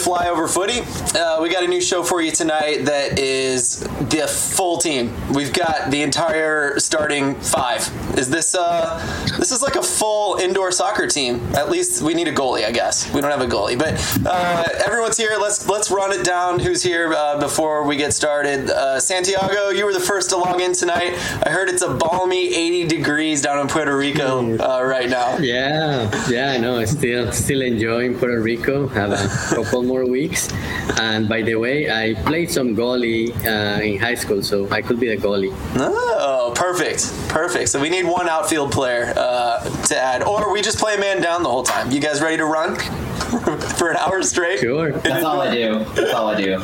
[0.00, 0.80] Flyover Footy.
[1.18, 5.14] Uh, we got a new show for you tonight that is the full team.
[5.32, 7.86] We've got the entire starting five.
[8.16, 8.98] Is this uh,
[9.38, 11.40] this is like a full indoor soccer team?
[11.54, 13.12] At least we need a goalie, I guess.
[13.12, 13.94] We don't have a goalie, but
[14.26, 15.36] uh, everyone's here.
[15.40, 16.58] Let's let's run it down.
[16.58, 18.70] Who's here uh, before we get started?
[18.70, 21.14] Uh, Santiago, you were the first to log in tonight.
[21.46, 25.38] I heard it's a balmy 80 degrees down in Puerto Rico uh, right now.
[25.38, 26.84] Yeah, yeah, I know.
[26.84, 28.88] Still, still enjoying Puerto Rico.
[28.88, 30.52] Have a couple more weeks.
[31.00, 34.98] And by the way, I played some goalie uh, in high school, so I could
[35.00, 35.54] be a goalie.
[35.76, 37.68] Oh, perfect, perfect.
[37.68, 41.20] So we need one outfield player uh, to add, or we just play a man
[41.20, 41.90] down the whole time.
[41.90, 42.76] You guys ready to run
[43.78, 44.60] for an hour straight?
[44.60, 44.92] Sure.
[44.98, 45.84] That's all I do.
[45.94, 46.58] That's all I do.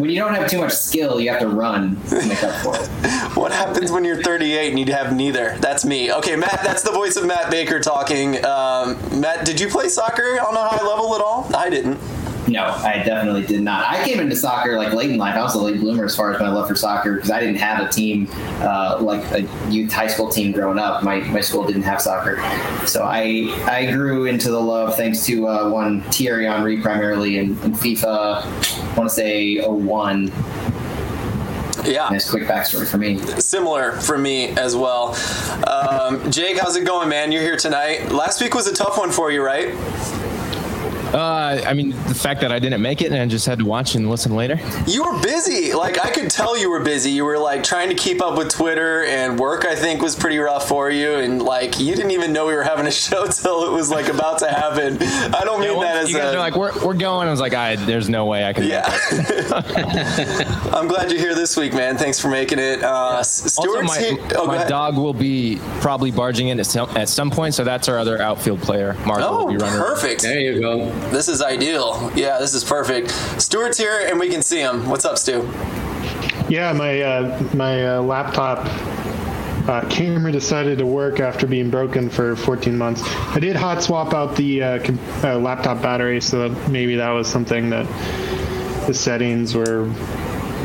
[0.00, 2.74] When you don't have too much skill, you have to run to make up for
[2.76, 2.88] it.
[3.38, 5.56] What happens when you're 38 and you have neither?
[5.60, 6.12] That's me.
[6.12, 6.60] Okay, Matt.
[6.64, 8.44] That's the voice of Matt Baker talking.
[8.44, 11.48] Um, Matt, did you play soccer on a high level at all?
[11.54, 11.98] I didn't.
[12.48, 13.86] No, I definitely did not.
[13.86, 15.34] I came into soccer like late in life.
[15.34, 17.56] I was a late bloomer as far as my love for soccer because I didn't
[17.56, 18.26] have a team
[18.60, 21.02] uh, like a youth high school team growing up.
[21.02, 22.36] My, my school didn't have soccer,
[22.86, 27.50] so I I grew into the love thanks to uh, one Thierry Henry primarily in,
[27.62, 28.42] in FIFA.
[28.42, 30.32] I want to say 01.
[31.84, 32.08] Yeah.
[32.10, 33.18] Nice quick backstory for me.
[33.40, 35.16] Similar for me as well.
[35.66, 37.30] Um, Jake, how's it going, man?
[37.32, 38.10] You're here tonight.
[38.10, 39.68] Last week was a tough one for you, right?
[41.14, 43.64] Uh, I mean, the fact that I didn't make it and I just had to
[43.64, 44.58] watch and listen later.
[44.86, 45.72] You were busy.
[45.72, 47.10] Like I could tell you were busy.
[47.10, 49.64] You were like trying to keep up with Twitter and work.
[49.64, 52.62] I think was pretty rough for you, and like you didn't even know we were
[52.62, 54.98] having a show till it was like about to happen.
[55.02, 57.28] I don't mean Yeah, that as you guys a are like, we're, we're going.
[57.28, 58.64] I was like, I, there's no way I can.
[58.64, 58.84] yeah.
[60.72, 61.96] I'm glad you're here this week, man.
[61.96, 62.82] Thanks for making it.
[62.82, 64.18] Uh, Also, Stuart's my, here.
[64.36, 67.64] Oh, go my dog will be probably barging in at some, at some point, so
[67.64, 68.94] that's our other outfield player.
[69.06, 69.78] Marco Oh, will be running.
[69.78, 70.22] perfect.
[70.22, 70.78] There you go.
[71.10, 72.12] This is ideal.
[72.14, 73.10] Yeah, this is perfect.
[73.40, 74.88] Stuart's here, and we can see him.
[74.88, 75.42] What's up, Stu?
[76.48, 78.58] Yeah, my uh, my uh, laptop
[79.68, 83.02] uh, camera decided to work after being broken for 14 months.
[83.04, 87.28] I did hot swap out the uh, com- uh, laptop battery, so maybe that was
[87.28, 87.86] something that
[88.86, 89.90] the settings were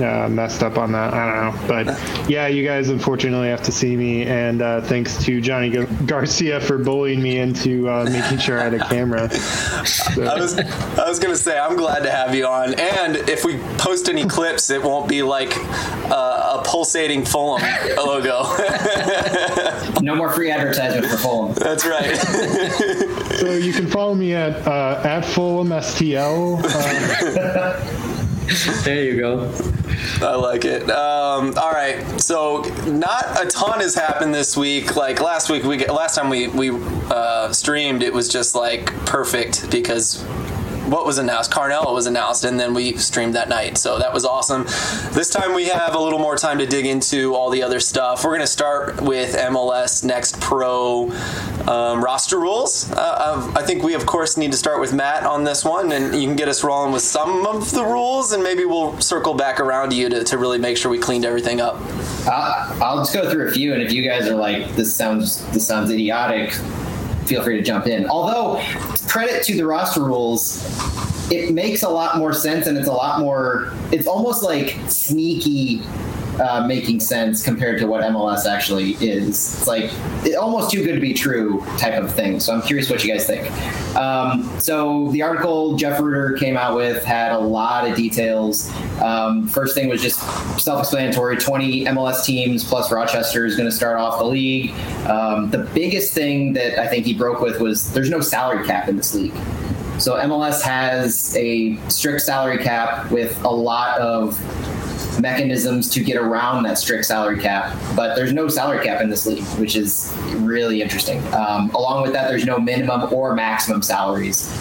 [0.02, 1.14] uh, messed up on that.
[1.14, 5.24] I don't know, but yeah, you guys unfortunately have to see me, and uh, thanks
[5.26, 9.30] to Johnny Gar- Garcia for bullying me into uh, making sure I had a camera.
[9.84, 13.44] So- I was I was gonna say I'm glad to have you on, and if
[13.46, 15.52] we post any clips, it won't be like
[16.10, 17.62] uh, a pulsating Fulham
[17.98, 18.44] logo.
[20.02, 21.54] No more free advertisement for Fulham.
[21.54, 22.16] That's right.
[23.38, 26.62] So you can follow me at uh, at Fulham STL.
[28.84, 29.52] There you go.
[30.22, 30.90] I like it.
[30.90, 34.96] Um, all right, so not a ton has happened this week.
[34.96, 36.72] Like last week, we last time we we
[37.10, 40.24] uh, streamed, it was just like perfect because
[40.90, 43.78] what was announced, Carnell was announced, and then we streamed that night.
[43.78, 44.64] So that was awesome.
[45.14, 48.24] This time we have a little more time to dig into all the other stuff.
[48.24, 51.12] We're gonna start with MLS Next Pro
[51.68, 52.92] um, roster rules.
[52.92, 56.14] Uh, I think we of course need to start with Matt on this one, and
[56.16, 59.60] you can get us rolling with some of the rules, and maybe we'll circle back
[59.60, 61.78] around to you to, to really make sure we cleaned everything up.
[62.28, 65.46] I'll, I'll just go through a few, and if you guys are like, "This sounds
[65.52, 66.54] this sounds idiotic,"
[67.26, 68.08] feel free to jump in.
[68.08, 68.62] Although,
[69.08, 70.64] credit to the roster rules,
[71.32, 73.74] it makes a lot more sense, and it's a lot more.
[73.92, 75.82] It's almost like sneaky.
[76.40, 79.28] Uh, making sense compared to what MLS actually is.
[79.28, 79.92] It's like
[80.26, 82.40] it, almost too good to be true type of thing.
[82.40, 83.52] So I'm curious what you guys think.
[83.96, 88.72] Um, so the article Jeff Rueter came out with had a lot of details.
[89.00, 90.20] Um, first thing was just
[90.60, 91.38] self-explanatory.
[91.38, 94.72] 20 MLS teams plus Rochester is going to start off the league.
[95.08, 98.88] Um, the biggest thing that I think he broke with was there's no salary cap
[98.94, 99.34] in this league.
[100.00, 104.40] So MLS has a strict salary cap with a lot of
[105.20, 109.26] mechanisms to get around that strict salary cap, but there's no salary cap in this
[109.26, 111.22] league, which is really interesting.
[111.34, 114.52] Um, along with that, there's no minimum or maximum salaries,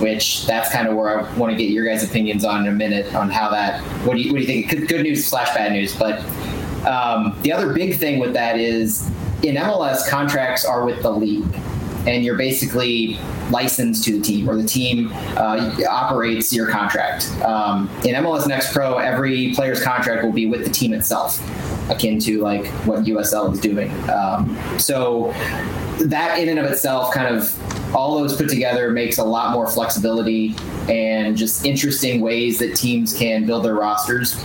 [0.00, 2.76] which that's kind of where I want to get your guys' opinions on in a
[2.76, 3.80] minute on how that.
[4.04, 4.88] What do you what do you think?
[4.88, 6.20] Good, news slash bad news, but
[6.86, 9.08] um, the other big thing with that is
[9.42, 11.54] in MLS contracts are with the league,
[12.06, 13.18] and you're basically
[13.50, 17.30] licensed to the team, or the team uh, operates your contract.
[17.42, 21.40] Um, in MLS Next Pro, every player's contract will be with the team itself,
[21.90, 23.90] akin to like what USL is doing.
[24.08, 25.32] Um, so
[26.00, 29.66] that in and of itself, kind of all those put together, makes a lot more
[29.66, 30.54] flexibility
[30.88, 34.42] and just interesting ways that teams can build their rosters.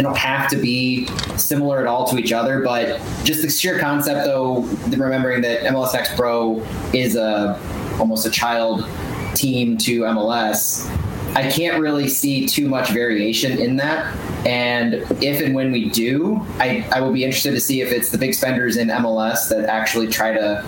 [0.00, 1.04] They don't have to be
[1.36, 5.92] similar at all to each other, but just the sheer concept, though, remembering that MLS
[5.92, 7.60] Next Pro is a
[7.98, 8.88] almost a child
[9.34, 10.88] team to MLS.
[11.36, 14.16] I can't really see too much variation in that.
[14.46, 18.08] And if and when we do, I, I will be interested to see if it's
[18.08, 20.64] the big spenders in MLS that actually try to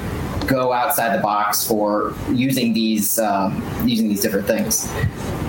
[0.46, 4.90] go outside the box for using these um, using these different things.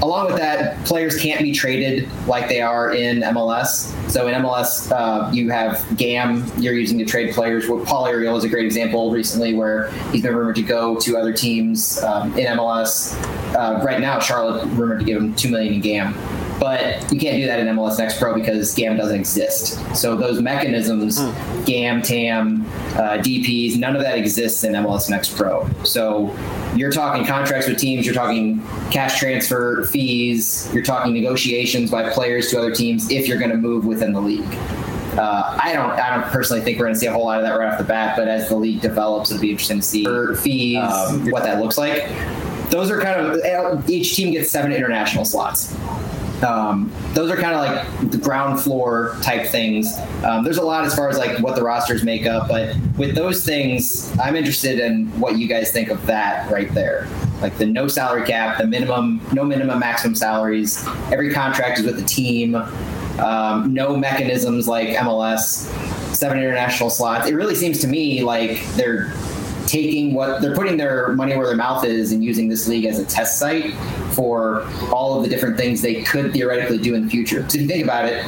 [0.02, 3.92] Along with that, players can't be traded like they are in MLS.
[4.10, 7.66] So in MLS, uh, you have GAM you're using to trade players.
[7.68, 11.34] Paul Arriola is a great example recently where he's been rumored to go to other
[11.34, 13.14] teams um, in MLS.
[13.56, 16.14] Uh, right now, Charlotte rumored to give him two million in GAM
[16.60, 19.96] but you can't do that in MLS Next Pro because GAM doesn't exist.
[19.96, 21.64] So those mechanisms, hmm.
[21.66, 22.66] GAM, TAM,
[22.96, 25.70] uh, DPs, none of that exists in MLS Next Pro.
[25.84, 26.36] So
[26.76, 28.62] you're talking contracts with teams, you're talking
[28.92, 33.58] cash transfer fees, you're talking negotiations by players to other teams if you're going to
[33.58, 34.58] move within the league.
[35.18, 35.92] Uh, I don't.
[35.92, 37.78] I don't personally think we're going to see a whole lot of that right off
[37.78, 38.16] the bat.
[38.18, 40.06] But as the league develops, it'll be interesting to see
[40.38, 42.08] fees, um, what that looks like.
[42.72, 45.76] Those are kind of each team gets seven international slots.
[46.44, 49.98] Um, those are kind of like the ground floor type things.
[50.24, 53.16] Um, there's a lot as far as like what the rosters make up, but with
[53.16, 57.08] those things, I'm interested in what you guys think of that right there.
[57.42, 60.86] Like the no salary cap, the minimum, no minimum maximum salaries.
[61.12, 62.56] Every contract is with the team.
[63.20, 65.68] Um, no mechanisms like MLS,
[66.16, 67.28] seven international slots.
[67.28, 69.14] It really seems to me like they're
[69.68, 73.00] taking what they're putting their money where their mouth is and using this league as
[73.00, 73.74] a test site
[74.12, 77.48] for all of the different things they could theoretically do in the future.
[77.50, 78.26] So if you think about it,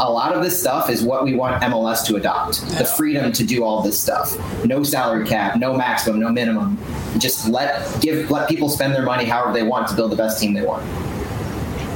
[0.00, 3.44] a lot of this stuff is what we want MLS to adopt the freedom to
[3.44, 4.36] do all this stuff.
[4.64, 6.78] No salary cap, no maximum, no minimum.
[7.18, 10.40] Just let give let people spend their money however they want to build the best
[10.40, 10.84] team they want.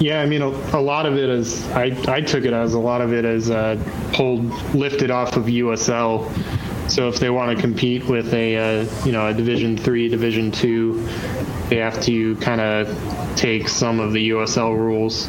[0.00, 2.78] Yeah, I mean, a, a, lot of it is, I, I took it as a
[2.78, 3.78] lot of it is uh,
[4.12, 6.28] pulled, lifted off of USL
[6.92, 10.52] so if they want to compete with a uh, you know a Division three, Division
[10.52, 11.02] two,
[11.70, 15.26] they have to kind of take some of the USL rules.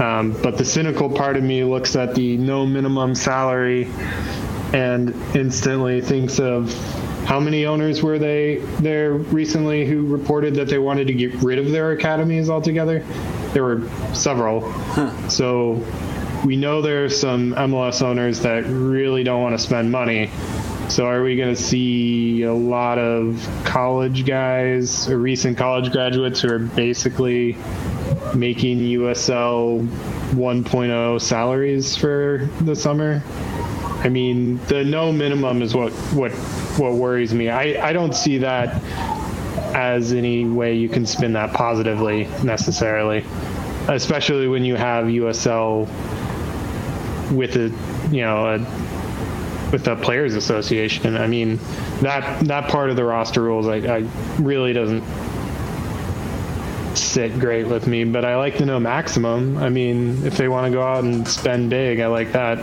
[0.00, 3.88] Um, but the cynical part of me looks at the no minimum salary
[4.72, 6.72] and instantly thinks of
[7.24, 11.58] how many owners were they there recently who reported that they wanted to get rid
[11.58, 13.00] of their academies altogether?
[13.54, 14.70] There were several.
[14.70, 15.28] Huh.
[15.28, 15.84] So
[16.44, 20.30] we know there are some MLS owners that really don't want to spend money
[20.88, 26.40] so are we going to see a lot of college guys or recent college graduates
[26.40, 27.56] who are basically
[28.34, 33.22] making USL 1.0 salaries for the summer?
[33.98, 36.30] I mean, the no minimum is what what
[36.78, 37.48] what worries me.
[37.48, 38.80] I, I don't see that
[39.74, 43.24] as any way you can spin that positively necessarily,
[43.88, 45.88] especially when you have USL
[47.32, 47.72] with a
[48.14, 48.58] you know a
[49.72, 51.16] with the players association.
[51.16, 51.58] I mean,
[52.00, 54.08] that that part of the roster rules, I, I
[54.38, 55.02] really doesn't
[56.96, 58.04] sit great with me.
[58.04, 59.58] But I like to know maximum.
[59.58, 62.58] I mean, if they want to go out and spend big, I like that.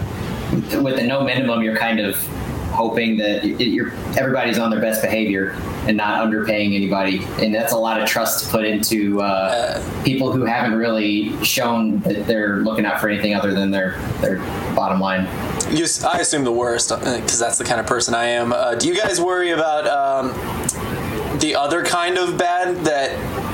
[0.81, 2.15] With the no minimum, you're kind of
[2.73, 5.51] hoping that you're everybody's on their best behavior
[5.87, 10.31] and not underpaying anybody, and that's a lot of trust to put into uh, people
[10.31, 14.37] who haven't really shown that they're looking out for anything other than their their
[14.75, 15.27] bottom line.
[15.73, 18.53] You, I assume the worst because uh, that's the kind of person I am.
[18.53, 20.27] Uh, do you guys worry about um,
[21.39, 23.09] the other kind of bad that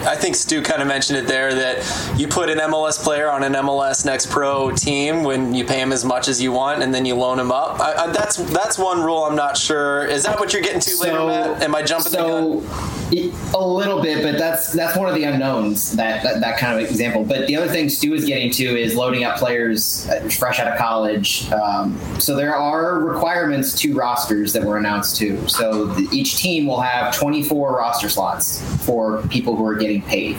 [0.05, 3.43] I think Stu kind of mentioned it there that you put an MLS player on
[3.43, 6.93] an MLS Next Pro team when you pay him as much as you want and
[6.93, 7.79] then you loan him up.
[7.79, 10.05] I, I, that's that's one rule I'm not sure.
[10.05, 11.63] Is that what you're getting to so, later, Matt?
[11.63, 12.63] Am I jumping so?
[13.55, 16.87] A little bit, but that's that's one of the unknowns that, that, that kind of
[16.87, 17.23] example.
[17.23, 20.67] But the other thing Stu is getting to is loading up players uh, fresh out
[20.67, 21.51] of college.
[21.51, 25.47] Um, so there are requirements to rosters that were announced too.
[25.47, 30.37] So the, each team will have 24 roster slots for people who are getting paid.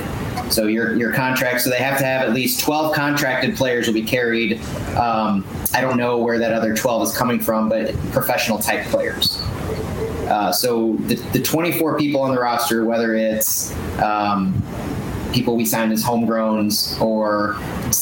[0.50, 3.94] So your your contract, so they have to have at least 12 contracted players will
[3.94, 4.60] be carried.
[4.96, 9.40] Um, I don't know where that other 12 is coming from, but professional type players.
[10.30, 14.62] Uh, so the, the 24 people on the roster, whether it's um,
[15.32, 17.56] people we signed as homegrowns or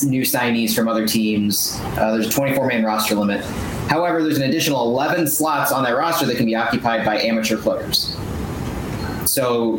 [0.07, 3.45] new signees from other teams, uh, there's a 24 man roster limit.
[3.89, 7.57] However, there's an additional 11 slots on that roster that can be occupied by amateur
[7.57, 8.15] players.
[9.25, 9.79] So,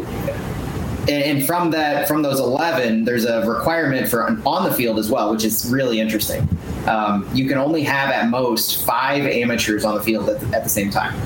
[1.08, 5.32] and from that, from those 11, there's a requirement for on the field as well,
[5.32, 6.48] which is really interesting.
[6.88, 10.64] Um, you can only have at most five amateurs on the field at the, at
[10.64, 11.18] the same time.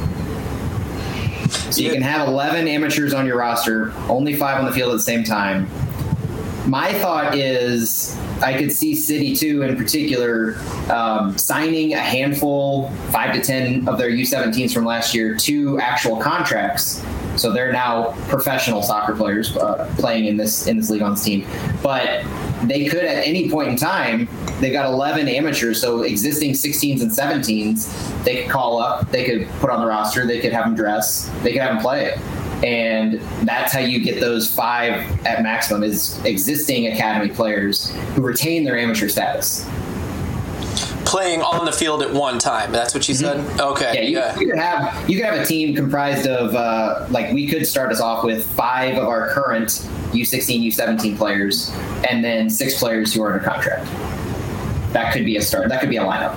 [1.71, 4.97] So you can have 11 amateurs on your roster, only five on the field at
[4.97, 5.69] the same time.
[6.67, 10.55] My thought is I could see City 2 in particular
[10.91, 16.17] um, signing a handful, five to 10 of their U17s from last year to actual
[16.17, 17.03] contracts.
[17.43, 21.25] So they're now professional soccer players uh, playing in this in this league on this
[21.25, 21.45] team.
[21.81, 22.23] But
[22.63, 24.29] they could at any point in time.
[24.61, 29.49] They've got 11 amateurs, so existing 16s and 17s, they could call up, they could
[29.59, 32.17] put on the roster, they could have them dress, they could have them play.
[32.65, 34.93] And that's how you get those five
[35.25, 39.67] at maximum is existing academy players who retain their amateur status.
[41.05, 42.71] Playing on the field at one time.
[42.71, 43.37] That's what you said.
[43.59, 44.09] Okay.
[44.09, 47.47] Yeah, you, you could have you could have a team comprised of uh, like we
[47.47, 49.69] could start us off with five of our current
[50.11, 51.71] U16, U17 players,
[52.09, 53.85] and then six players who are under contract.
[54.93, 55.69] That could be a start.
[55.69, 56.35] That could be a lineup.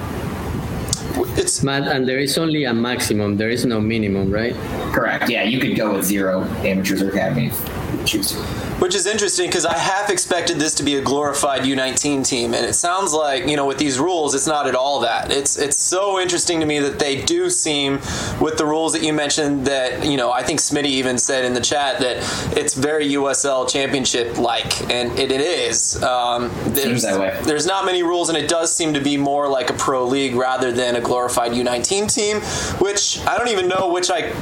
[1.39, 3.37] It's Matt, and there is only a maximum.
[3.37, 4.55] There is no minimum, right?
[4.93, 5.31] Correct.
[5.31, 8.39] Yeah, you could go with zero amateurs or academy if you choose to.
[8.77, 12.65] Which is interesting because I half expected this to be a glorified U19 team, and
[12.65, 15.31] it sounds like you know with these rules, it's not at all that.
[15.31, 17.95] It's it's so interesting to me that they do seem,
[18.41, 21.55] with the rules that you mentioned, that you know I think Smitty even said in
[21.55, 22.19] the chat that
[22.57, 26.03] it's very USL Championship like, and it, it is.
[26.03, 27.39] Um, there's, that way.
[27.45, 30.35] there's not many rules, and it does seem to be more like a pro league
[30.35, 32.41] rather than a glorified U19 team,
[32.79, 34.33] which I don't even know which I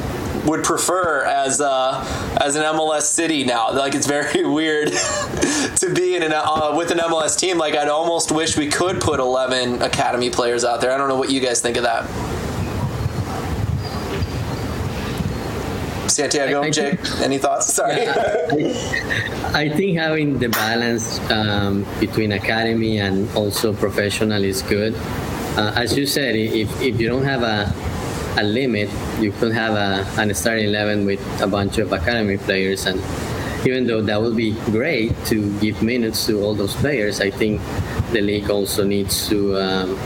[0.45, 2.05] would prefer as uh,
[2.41, 3.73] as an MLS city now.
[3.73, 4.89] Like it's very weird
[5.77, 7.59] to be in an uh, with an MLS team.
[7.59, 10.93] Like I'd almost wish we could put 11 academy players out there.
[10.93, 12.05] I don't know what you guys think of that.
[16.09, 17.73] Santiago, I- I Jake, any thoughts?
[17.75, 18.07] Sorry.
[18.07, 24.95] I think having the balance um, between academy and also professional is good.
[25.57, 27.73] Uh, as you said, if, if you don't have a,
[28.37, 32.87] a limit, you could have a, an starting 11 with a bunch of academy players.
[32.87, 33.01] And
[33.67, 37.61] even though that would be great to give minutes to all those players, I think
[38.13, 39.97] the league also needs to um,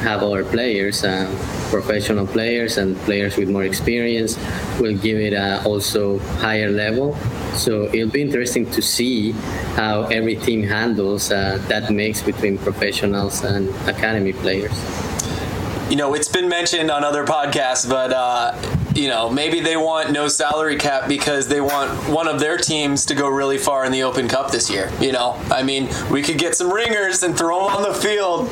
[0.00, 1.26] have other players, uh,
[1.70, 4.38] professional players and players with more experience
[4.80, 7.16] will give it a also higher level.
[7.54, 9.32] So it'll be interesting to see
[9.74, 14.72] how every team handles uh, that mix between professionals and academy players.
[15.88, 18.58] You know, it's been mentioned on other podcasts, but uh,
[18.96, 23.04] you know, maybe they want no salary cap because they want one of their teams
[23.06, 24.90] to go really far in the Open Cup this year.
[25.00, 28.50] You know, I mean, we could get some ringers and throw them on the field.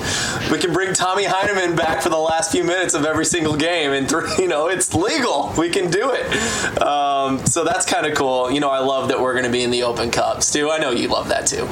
[0.52, 3.92] We can bring Tommy Heinemann back for the last few minutes of every single game,
[3.92, 5.52] and th- you know, it's legal.
[5.56, 6.80] We can do it.
[6.82, 8.50] Um, so that's kind of cool.
[8.50, 10.42] You know, I love that we're going to be in the Open Cup.
[10.42, 11.66] Stu, I know you love that too.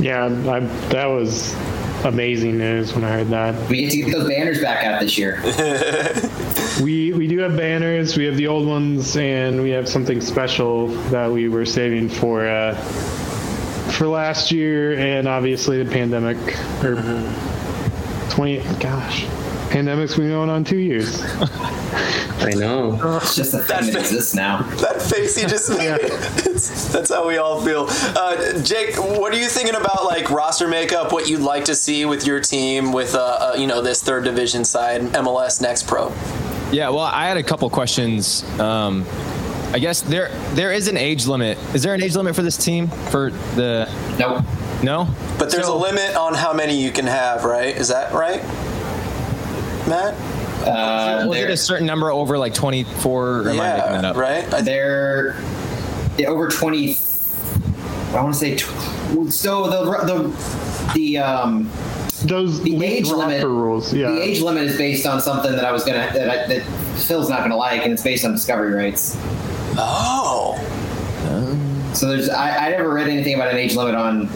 [0.00, 1.54] Yeah, I, that was
[2.04, 3.68] amazing news when I heard that.
[3.68, 5.40] We get to get those banners back out this year.
[6.82, 8.16] We we do have banners.
[8.16, 12.46] We have the old ones, and we have something special that we were saving for
[12.46, 12.74] uh,
[13.90, 16.36] for last year, and obviously the pandemic
[16.84, 17.02] or
[18.30, 18.58] twenty.
[18.78, 19.24] Gosh,
[19.70, 21.22] pandemic's been going on two years.
[22.40, 22.98] I know.
[23.22, 24.62] It's just a thing that exists now.
[24.62, 25.98] That face he just made.
[26.00, 27.86] It's- that's how we all feel.
[27.90, 31.12] Uh, Jake, what are you thinking about like roster makeup?
[31.12, 33.18] What you'd like to see with your team with uh,
[33.52, 36.12] uh, you know this third division side, MLS Next Pro?
[36.72, 38.42] Yeah, well, I had a couple questions.
[38.58, 39.04] Um,
[39.72, 41.58] I guess there there is an age limit.
[41.74, 44.44] Is there an age limit for this team for the Nope.
[44.82, 45.08] no?
[45.38, 47.76] But there's So- a limit on how many you can have, right?
[47.76, 48.42] Is that right,
[49.88, 50.14] Matt?
[50.66, 53.28] Uh, Was it a certain number over like 24?
[53.40, 54.16] Or am I that yeah, up?
[54.16, 54.52] right.
[54.54, 55.36] I, they're
[56.18, 56.96] yeah, over 20.
[58.10, 58.56] I want to say.
[58.56, 61.70] Tw- so the the the um
[62.24, 63.92] Those the age limit rules.
[63.94, 64.10] Yeah.
[64.10, 66.62] The age limit is based on something that I was gonna that, I, that
[67.06, 69.16] Phil's not gonna like, and it's based on discovery rights.
[69.78, 70.56] oh,
[71.94, 74.28] So there's I, I never read anything about an age limit on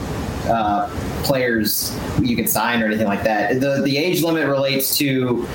[0.49, 0.89] uh,
[1.23, 3.61] players you can sign or anything like that.
[3.61, 5.47] The the age limit relates to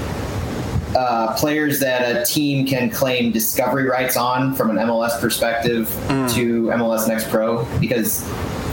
[0.95, 5.89] uh, players that a team can claim discovery rights on from an MLS perspective
[6.33, 8.23] to MLS Next Pro because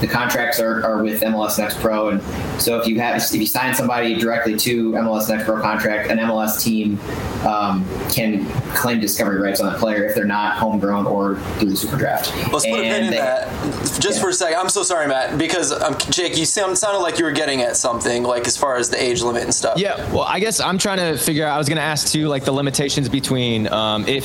[0.04, 2.20] the contracts are, are with MLS Next Pro and
[2.61, 6.18] so if you have if you sign somebody directly to MLS Next Pro contract, an
[6.18, 7.00] MLS team
[7.46, 8.44] um, can
[8.75, 12.30] claim discovery rights on the player if they're not homegrown or through the super draft.
[12.52, 13.50] let's put a pin in they- that
[13.99, 14.23] just Yeah.
[14.23, 14.58] for a second.
[14.58, 17.76] I'm so sorry, Matt, because um, Jake, you sound, sounded like you were getting at
[17.76, 19.78] something, like as far as the age limit and stuff.
[19.78, 21.54] Yeah, well, I guess I'm trying to figure out.
[21.54, 24.25] I was going to ask too, like the limitations between um, if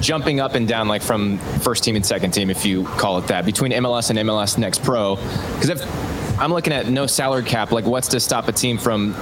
[0.00, 3.26] jumping up and down, like from first team and second team, if you call it
[3.28, 5.16] that, between MLS and MLS Next Pro.
[5.16, 9.14] Because if I'm looking at no salary cap, like what's to stop a team from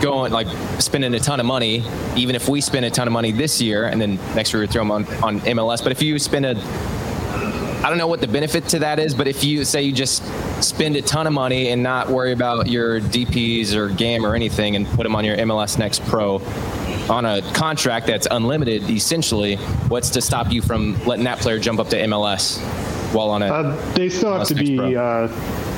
[0.00, 0.46] going like
[0.80, 1.84] spending a ton of money,
[2.16, 4.66] even if we spend a ton of money this year, and then next year we
[4.66, 5.82] throw them on, on MLS.
[5.82, 6.54] But if you spend a
[7.82, 10.22] I don't know what the benefit to that is, but if you say you just
[10.62, 14.76] spend a ton of money and not worry about your DPs or GAM or anything
[14.76, 16.40] and put them on your MLS Next Pro
[17.10, 19.56] on a contract that's unlimited, essentially,
[19.88, 22.60] what's to stop you from letting that player jump up to MLS?
[23.12, 23.50] while on it.
[23.50, 25.28] Uh, they still have MLS to be uh,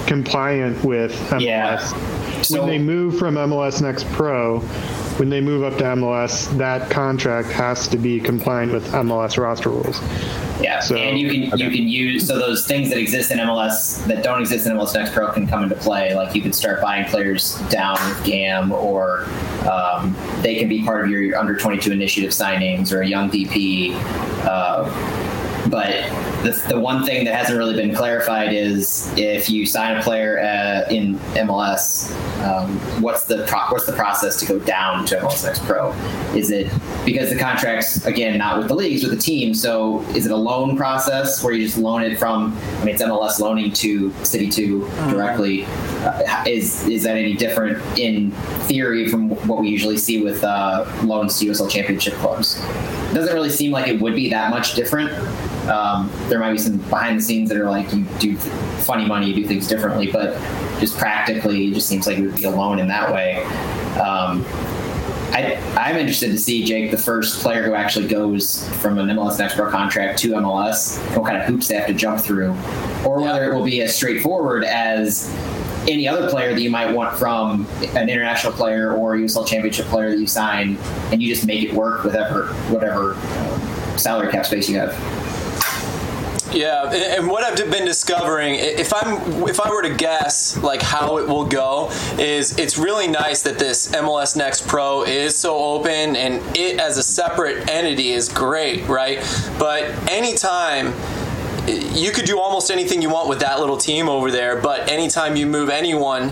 [0.07, 1.41] compliant with MLS.
[1.41, 2.43] Yeah.
[2.43, 4.61] So when they move from MLS Next Pro,
[5.19, 9.69] when they move up to MLS, that contract has to be compliant with MLS roster
[9.71, 10.01] rules.
[10.61, 14.05] Yeah, So- and you can you can use so those things that exist in MLS
[14.07, 16.15] that don't exist in MLS Next Pro can come into play.
[16.15, 19.25] Like you could start buying players down with GAM, or
[19.71, 23.31] um, they can be part of your under twenty two initiative signings or a young
[23.31, 23.95] DP.
[24.45, 25.22] Uh,
[25.71, 25.89] but
[26.43, 30.41] the, the one thing that hasn't really been clarified is if you sign a player
[30.41, 32.11] uh, in MLS,
[32.43, 35.93] um, what's the pro- what's the process to go down to MLS Next Pro?
[36.35, 36.73] Is it
[37.05, 39.55] because the contracts again not with the leagues with the team?
[39.55, 42.59] So is it a loan process where you just loan it from?
[42.81, 45.65] I mean, it's MLS loaning to City Two directly.
[46.05, 48.33] Uh, is is that any different in
[48.67, 52.61] theory from what we usually see with uh, loans to USL Championship clubs?
[53.11, 55.13] It doesn't really seem like it would be that much different.
[55.69, 59.29] Um, there might be some behind the scenes that are like you do funny money,
[59.29, 60.35] you do things differently, but
[60.81, 63.45] just practically, it just seems like it would be alone in that way.
[64.01, 64.45] Um,
[65.33, 69.39] I, I'm interested to see Jake, the first player who actually goes from an MLS
[69.39, 72.51] Next Pro contract to MLS, what kind of hoops they have to jump through,
[73.07, 75.35] or whether it will be as straightforward as
[75.89, 80.11] any other player that you might want from an international player or USL Championship player
[80.11, 80.77] that you sign,
[81.11, 83.15] and you just make it work with whatever whatever
[83.99, 84.93] salary cap space you have.
[86.53, 91.17] Yeah, and what I've been discovering, if I'm if I were to guess like how
[91.17, 96.15] it will go, is it's really nice that this MLS Next Pro is so open
[96.15, 99.19] and it as a separate entity is great, right?
[99.59, 100.93] But anytime
[101.67, 105.37] you could do almost anything you want with that little team over there, but anytime
[105.37, 106.31] you move anyone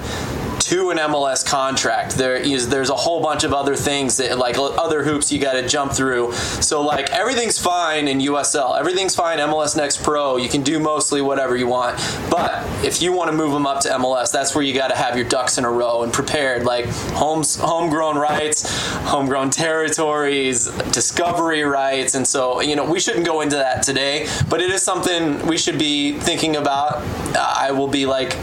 [0.70, 4.54] to an MLS contract, there is there's a whole bunch of other things that like
[4.56, 6.32] other hoops you got to jump through.
[6.32, 10.36] So like everything's fine in USL, everything's fine MLS Next Pro.
[10.36, 11.96] You can do mostly whatever you want,
[12.30, 14.96] but if you want to move them up to MLS, that's where you got to
[14.96, 18.62] have your ducks in a row and prepared, like homes homegrown rights,
[19.06, 24.60] homegrown territories, discovery rights, and so you know we shouldn't go into that today, but
[24.60, 27.02] it is something we should be thinking about.
[27.36, 28.36] I will be like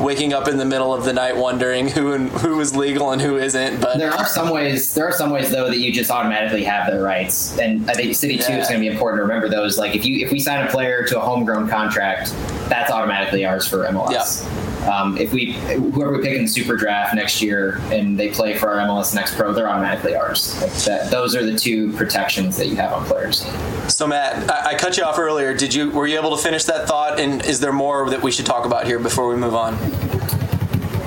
[0.00, 3.20] waking up in the middle of the night wondering who and who is legal and
[3.20, 3.80] who isn't.
[3.80, 4.94] But There are some ways.
[4.94, 8.14] There are some ways though that you just automatically have their rights, and I think
[8.14, 9.78] City Two is going to be important to remember those.
[9.78, 12.32] Like if you if we sign a player to a homegrown contract,
[12.68, 14.44] that's automatically ours for MLS.
[14.90, 18.56] Um, if we whoever we pick in the Super Draft next year and they play
[18.56, 20.60] for our MLS Next Pro, they're automatically ours.
[20.60, 23.46] Like that, those are the two protections that you have on players.
[23.88, 25.54] so Matt, I, I cut you off earlier.
[25.54, 27.20] Did you were you able to finish that thought?
[27.20, 29.76] And is there more that we should talk about here before we move on?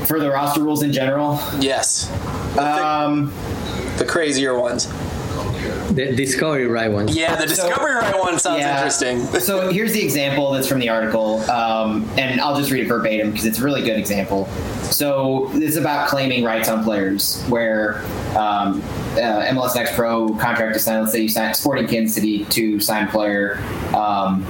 [0.06, 2.10] For the roster rules in general, Yes,
[2.58, 3.34] um,
[3.98, 4.88] the crazier ones.
[5.96, 7.08] The Discovery right one.
[7.08, 8.76] Yeah, the So- discovery right one sounds Yeah.
[8.78, 9.26] interesting.
[9.40, 13.32] so here's the example that's from the article, um, and I'll just read it verbatim
[13.32, 14.48] because it's a really good example.
[14.84, 18.02] So this is about claiming rights on players, where
[18.36, 18.82] um,
[19.16, 21.02] uh, MLS Next Pro contract to sign.
[21.02, 23.60] Let's say you sign Sporting Kansas City to sign player.
[23.96, 24.46] Um,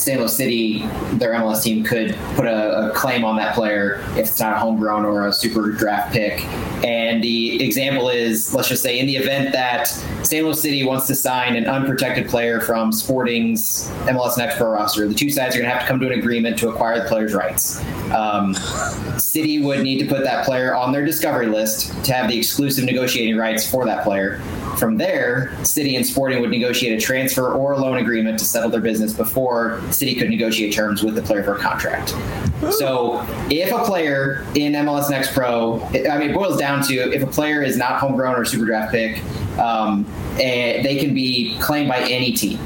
[0.00, 0.18] St.
[0.18, 0.78] Louis City,
[1.12, 4.56] their MLS team could put a, a claim on that player if it's not a
[4.58, 6.44] homegrown or a super draft pick.
[6.84, 9.88] And the example is, let's just say, in the event that
[10.22, 10.44] St.
[10.44, 15.14] Louis City wants to sign an unprotected player from Sporting's MLS Next Pro roster, the
[15.14, 17.34] two sides are going to have to come to an agreement to acquire the player's
[17.34, 17.82] rights.
[18.12, 18.54] Um,
[19.18, 22.84] City would need to put that player on their discovery list to have the exclusive
[22.84, 24.40] negotiating rights for that player.
[24.78, 28.70] From there, City and Sporting would negotiate a transfer or a loan agreement to settle
[28.70, 32.14] their business before City could negotiate terms with the player for a contract.
[32.70, 37.22] So, if a player in MLS Next Pro, I mean, it boils down to if
[37.22, 39.22] a player is not homegrown or super draft pick,
[39.58, 40.06] um,
[40.38, 42.58] eh, they can be claimed by any team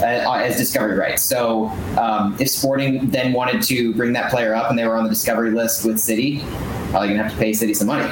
[0.00, 1.22] uh, as discovery rights.
[1.22, 1.66] So
[1.98, 5.10] um, if Sporting then wanted to bring that player up and they were on the
[5.10, 6.40] discovery list with City,
[6.90, 8.10] probably gonna have to pay City some money.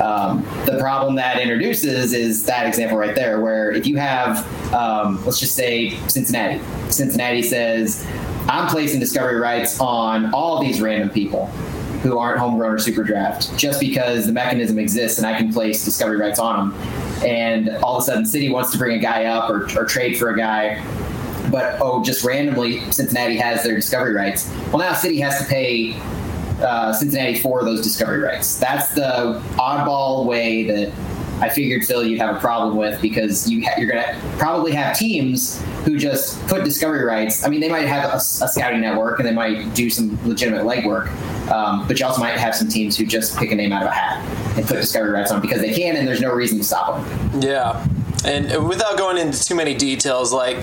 [0.00, 5.22] Um, the problem that introduces is that example right there, where if you have, um,
[5.24, 8.06] let's just say Cincinnati, Cincinnati says,
[8.48, 11.46] I'm placing discovery rights on all these random people
[12.02, 15.84] who aren't homegrown or super draft just because the mechanism exists and I can place
[15.84, 16.80] discovery rights on them.
[17.24, 20.16] And all of a sudden, City wants to bring a guy up or, or trade
[20.16, 20.82] for a guy
[21.50, 24.50] but oh, just randomly, Cincinnati has their discovery rights.
[24.72, 25.92] Well, now City has to pay
[26.62, 28.58] uh, Cincinnati for those discovery rights.
[28.58, 30.92] That's the oddball way that
[31.40, 34.96] I figured Phil you'd have a problem with because you ha- you're gonna probably have
[34.96, 37.44] teams who just put discovery rights.
[37.44, 40.62] I mean, they might have a, a scouting network and they might do some legitimate
[40.62, 41.08] legwork,
[41.50, 43.88] um, but you also might have some teams who just pick a name out of
[43.88, 44.24] a hat
[44.56, 47.42] and put discovery rights on because they can, and there's no reason to stop them.
[47.42, 47.84] Yeah.
[48.24, 50.58] And without going into too many details, like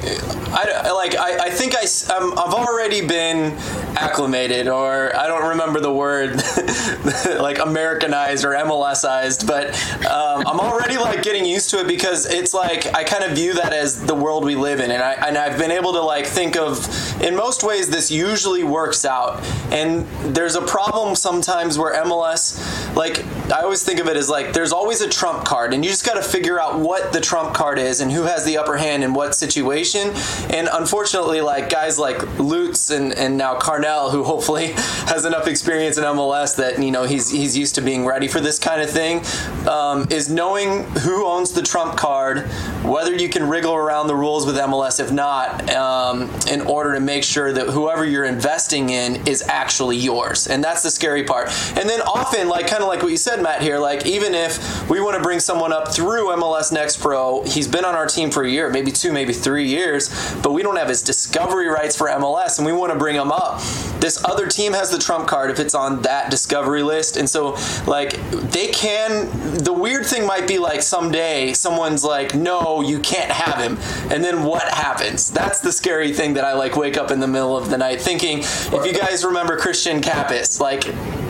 [0.52, 3.54] I like I, I think I i have already been
[3.98, 6.36] acclimated, or I don't remember the word,
[7.40, 9.70] like Americanized or MLSized, but
[10.06, 13.54] um, I'm already like getting used to it because it's like I kind of view
[13.56, 16.26] that as the world we live in, and I and I've been able to like
[16.26, 16.88] think of
[17.22, 23.26] in most ways this usually works out, and there's a problem sometimes where MLS, like
[23.52, 26.06] I always think of it as like there's always a trump card, and you just
[26.06, 29.04] got to figure out what the trump card is and who has the upper hand
[29.04, 30.12] in what situation.
[30.50, 34.68] And unfortunately, like guys like Lutz and, and now Carnell, who hopefully
[35.08, 38.40] has enough experience in MLS that you know he's he's used to being ready for
[38.40, 39.22] this kind of thing,
[39.68, 42.48] um, is knowing who owns the trump card,
[42.84, 45.00] whether you can wriggle around the rules with MLS.
[45.00, 49.98] If not, um, in order to make sure that whoever you're investing in is actually
[49.98, 51.50] yours, and that's the scary part.
[51.78, 54.90] And then often, like kind of like what you said, Matt here, like even if
[54.90, 58.32] we want to bring someone up through MLS Next Pro he's been on our team
[58.32, 60.10] for a year, maybe two, maybe three years,
[60.42, 63.32] but we don't have his discovery rights for MLS, and we want to bring him
[63.32, 63.62] up.
[64.00, 67.58] This other team has the trump card if it's on that discovery list, and so
[67.86, 68.14] like
[68.52, 69.30] they can.
[69.64, 73.78] The weird thing might be like someday someone's like, no, you can't have him,
[74.12, 75.30] and then what happens?
[75.30, 78.02] That's the scary thing that I like wake up in the middle of the night
[78.02, 78.40] thinking.
[78.40, 80.84] If you guys remember Christian Kappas, like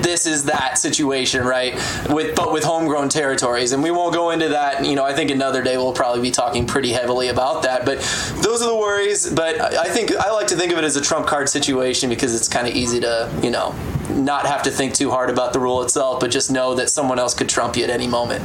[0.10, 1.76] this is that situation, right?
[2.10, 4.84] With but with homegrown territories, and we won't go into that.
[4.84, 7.86] You know, I think another day we'll probably be talking pretty heavily about that.
[7.86, 8.00] But
[8.42, 9.30] those are the worries.
[9.32, 12.34] But I think I like to think of it as a trump card situation because
[12.34, 13.76] it's kind of easy to you know
[14.10, 17.20] not have to think too hard about the rule itself, but just know that someone
[17.20, 18.44] else could trump you at any moment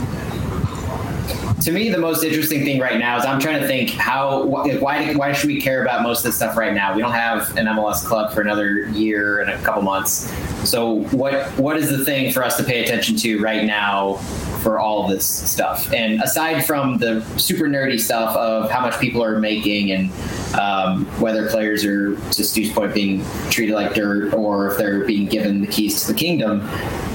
[1.65, 5.15] to me, the most interesting thing right now is I'm trying to think how why
[5.15, 6.95] why should we care about most of this stuff right now?
[6.95, 10.31] We don't have an MLS club for another year and a couple months.
[10.65, 14.15] So what what is the thing for us to pay attention to right now
[14.63, 15.93] for all this stuff?
[15.93, 20.11] And aside from the super nerdy stuff of how much people are making and
[20.59, 25.27] um, whether players are, to Stu's point, being treated like dirt or if they're being
[25.27, 26.61] given the keys to the kingdom,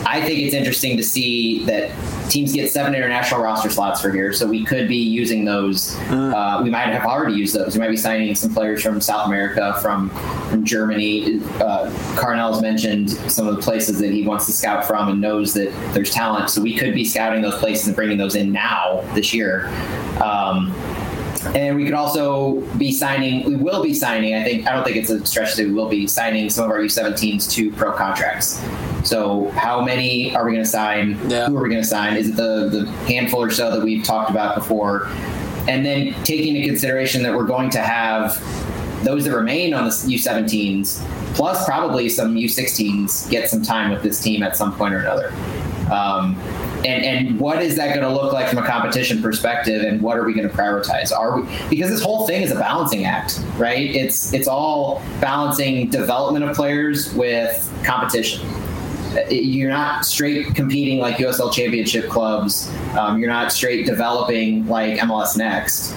[0.06, 1.92] I think it's interesting to see that
[2.30, 5.96] teams get seven international roster slots for here, so we could be using those.
[6.08, 6.34] Mm.
[6.34, 7.76] Uh, we might have already used those.
[7.76, 10.10] We might be signing some players from South America, from
[10.50, 11.40] from Germany.
[11.60, 15.54] Uh, Carnell's mentioned some of the places that he wants to scout from and knows
[15.54, 19.00] that there's talent, so we could be scouting those places and bringing those in now
[19.14, 19.68] this year.
[20.22, 20.74] Um,
[21.56, 23.46] and we could also be signing.
[23.46, 24.36] We will be signing.
[24.36, 24.68] I think.
[24.68, 27.50] I don't think it's a stretch that we will be signing some of our U17s
[27.52, 28.62] to pro contracts.
[29.06, 31.18] So, how many are we going to sign?
[31.30, 31.48] Yeah.
[31.48, 32.18] Who are we going to sign?
[32.18, 35.08] Is it the the handful or so that we've talked about before?
[35.70, 38.38] And then taking into consideration that we're going to have
[39.04, 41.04] those that remain on the U17s,
[41.36, 45.34] plus probably some U16s, get some time with this team at some point or another.
[45.92, 46.36] Um,
[46.86, 50.18] and and what is that going to look like from a competition perspective and what
[50.18, 53.42] are we going to prioritize are we because this whole thing is a balancing act
[53.58, 58.48] right it's it's all balancing development of players with competition
[59.30, 62.72] you're not straight competing like USL Championship clubs.
[62.98, 65.96] Um, you're not straight developing like MLS Next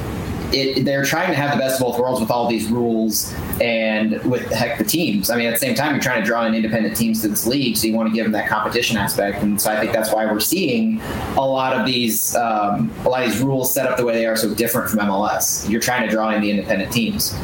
[0.52, 4.22] it, they're trying to have the best of both worlds with all these rules and
[4.24, 5.30] with heck the teams.
[5.30, 7.46] I mean, at the same time, you're trying to draw in independent teams to this
[7.46, 9.42] league, so you want to give them that competition aspect.
[9.42, 11.00] And so I think that's why we're seeing
[11.36, 14.26] a lot of these um, a lot of these rules set up the way they
[14.26, 15.68] are so different from MLS.
[15.68, 17.34] You're trying to draw in the independent teams.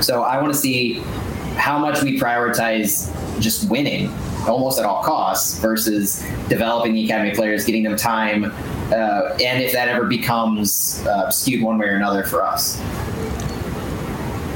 [0.00, 0.94] So I want to see
[1.56, 4.10] how much we prioritize just winning
[4.48, 8.52] almost at all costs versus developing the academy players, getting them time,
[8.92, 12.80] uh, and if that ever becomes uh, skewed one way or another for us.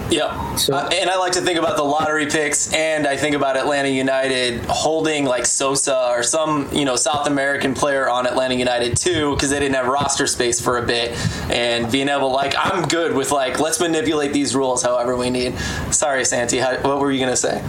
[0.08, 3.34] Yeah, so, uh, and I like to think about the lottery picks, and I think
[3.34, 8.54] about Atlanta United holding like Sosa or some you know South American player on Atlanta
[8.54, 11.16] United too, because they didn't have roster space for a bit,
[11.50, 15.58] and being able like I'm good with like let's manipulate these rules however we need.
[15.90, 17.60] Sorry, Santi, how, what were you gonna say?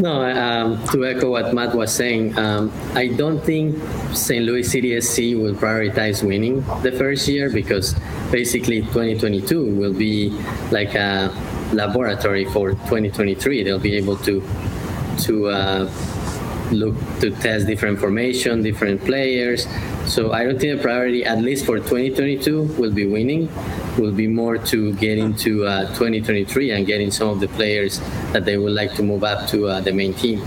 [0.00, 3.78] No, um, to echo what Matt was saying, um, I don't think
[4.12, 4.44] St.
[4.44, 7.94] Louis City SC will prioritize winning the first year because
[8.30, 10.30] basically 2022 will be
[10.70, 11.30] like a
[11.72, 13.62] laboratory for 2023.
[13.62, 14.42] They'll be able to
[15.18, 15.90] to uh,
[16.74, 19.66] look to test different formation, different players.
[20.06, 23.48] So I don't think the priority, at least for 2022, will be winning.
[23.98, 28.00] Will be more to get into uh, 2023 and getting some of the players
[28.32, 30.40] that they would like to move up to uh, the main team.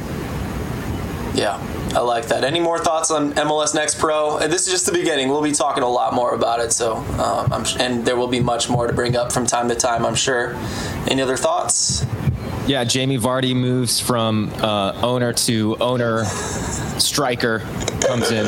[1.34, 1.62] Yeah,
[1.94, 2.44] I like that.
[2.44, 4.40] Any more thoughts on MLS Next Pro?
[4.40, 5.30] This is just the beginning.
[5.30, 6.74] We'll be talking a lot more about it.
[6.74, 10.06] So, um, and there will be much more to bring up from time to time.
[10.06, 10.56] I'm sure.
[11.08, 12.06] Any other thoughts?
[12.68, 17.60] Yeah, Jamie Vardy moves from uh, owner to owner striker,
[18.02, 18.48] comes in.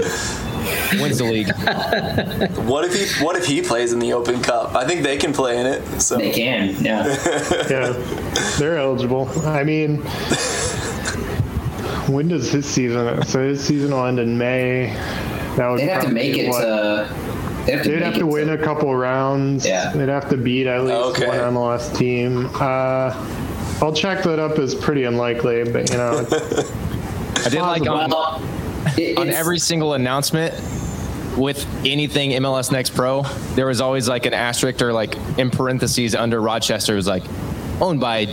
[1.01, 1.47] wins the league.
[2.69, 4.75] What if he What if he plays in the Open Cup?
[4.75, 6.01] I think they can play in it.
[6.01, 7.07] So They can, yeah.
[7.69, 7.93] Yeah,
[8.59, 9.29] they're eligible.
[9.47, 9.97] I mean,
[12.11, 13.23] when does his season?
[13.25, 14.93] So his season will end in May.
[15.55, 17.15] That would They'd have to make it what- to.
[17.65, 19.65] They'd have to, They'd have to win a couple rounds.
[19.65, 19.91] Yeah.
[19.91, 21.27] They'd have to beat at least Okay.
[21.27, 22.49] one MLS team.
[22.55, 23.11] Uh,
[23.81, 26.25] I'll check that up as pretty unlikely, but you know,
[27.45, 30.53] I did like on, on every single announcement
[31.37, 33.23] with anything MLS Next Pro,
[33.55, 37.23] there was always like an asterisk or like in parentheses under Rochester it was like
[37.79, 38.25] owned by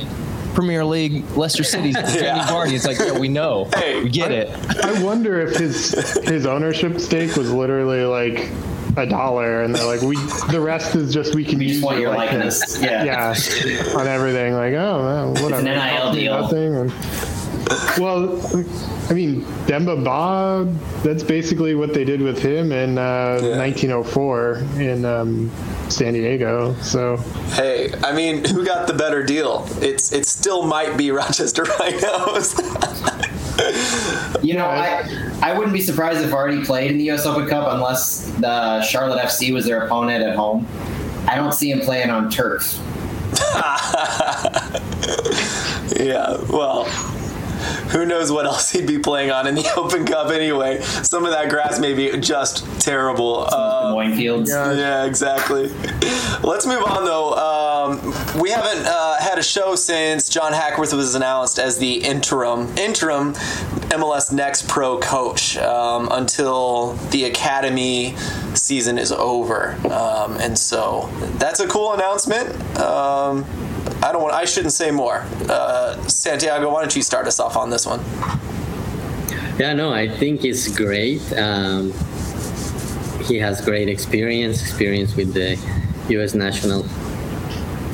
[0.54, 2.46] Premier League Leicester City's Jamie Yeah.
[2.48, 2.72] Vardy.
[2.72, 4.48] It's like, yeah, we know, Hey, we get it.
[4.82, 5.92] I wonder if his
[6.24, 8.48] his ownership stake was literally like
[8.96, 10.16] a dollar, and they're like, we
[10.50, 12.60] the rest is just we can We use it your like likeness.
[12.60, 12.82] this.
[12.82, 13.04] Yeah.
[13.04, 14.54] yeah, on everything.
[14.54, 15.02] Like, oh,
[15.34, 15.56] well, whatever.
[15.56, 16.40] an NIL Cost me deal.
[16.40, 16.76] Nothing.
[16.76, 16.92] And,
[17.98, 18.40] well,
[19.10, 23.58] I mean, Demba Ba, that's basically what they did with him in uh, Yeah.
[23.58, 25.50] 1904 in um,
[25.88, 26.74] San Diego.
[26.82, 27.16] So,
[27.54, 29.66] hey, I mean, who got the better deal?
[29.80, 32.54] It's It still might be Rochester Rhinos.
[34.42, 35.08] You know, I
[35.42, 37.26] I wouldn't be surprised if already played in the U.S.
[37.26, 40.66] Open Cup unless the Charlotte FC was their opponent at home.
[41.28, 42.78] I don't see him playing on turf.
[45.96, 46.36] yeah.
[46.50, 46.86] Well.
[47.90, 50.80] Who knows what else he'd be playing on in the Open Cup anyway?
[50.82, 53.44] Some of that grass may be just terrible.
[53.44, 54.50] Des Uh, Moines Fields.
[54.50, 55.68] Yeah, exactly.
[56.42, 57.32] Let's move on though.
[57.34, 62.74] Um, we haven't uh, had a show since John Hackworth was announced as the interim
[62.78, 63.34] interim
[63.92, 68.16] MLS Next Pro coach um, until the academy
[68.54, 72.48] season is over, um, and so that's a cool announcement.
[72.80, 73.44] Um,
[74.02, 74.32] I don't want.
[74.32, 75.26] I shouldn't say more.
[75.50, 78.00] Uh, Santiago, why don't you start us off on this one?
[79.58, 81.20] Yeah, no, I think it's great.
[81.34, 81.92] Um,
[83.24, 85.58] he has great experience, experience with the
[86.08, 86.34] U.S.
[86.34, 86.86] national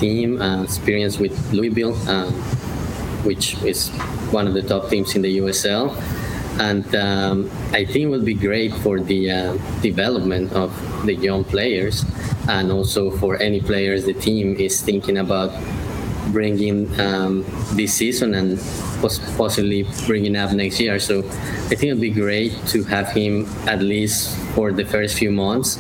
[0.03, 2.33] team, uh, experience with Louisville, um,
[3.25, 3.89] which is
[4.35, 5.95] one of the top teams in the USL.
[6.59, 10.71] And um, I think it will be great for the uh, development of
[11.07, 12.05] the young players
[12.49, 15.51] and also for any players the team is thinking about
[16.33, 18.59] bringing um, this season and
[19.01, 20.99] pos- possibly bringing up next year.
[20.99, 25.31] So I think it'd be great to have him at least for the first few
[25.31, 25.79] months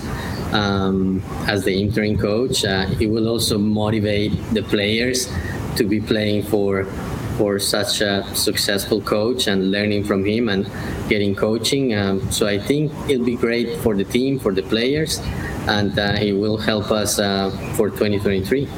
[0.53, 2.65] um, as the interim coach.
[2.65, 5.29] Uh, it will also motivate the players
[5.77, 6.85] to be playing for
[7.39, 10.71] for such a successful coach and learning from him and
[11.09, 11.95] getting coaching.
[11.95, 15.19] Um, so I think it'll be great for the team, for the players,
[15.67, 18.69] and uh, it will help us uh, for 2023.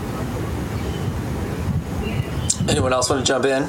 [2.69, 3.69] Anyone else want to jump in?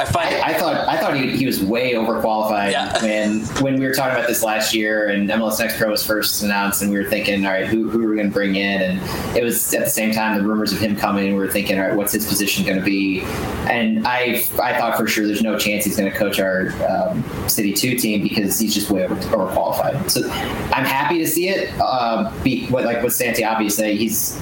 [0.00, 3.02] I find I, I thought I thought he, he was way overqualified Yeah.
[3.02, 6.42] when when we were talking about this last year and MLS Next Pro was first
[6.42, 8.82] announced and we were thinking, all right, who, who are we going to bring in?
[8.82, 11.26] And it was at the same time the rumors of him coming.
[11.26, 13.22] and We were thinking, all right, what's his position going to be?
[13.70, 17.22] And I I thought for sure there's no chance he's going to coach our um,
[17.48, 20.10] City Two team because he's just way over, overqualified.
[20.10, 21.74] So I'm happy to see it.
[21.78, 24.40] Uh, be what like what Santi obviously say, he's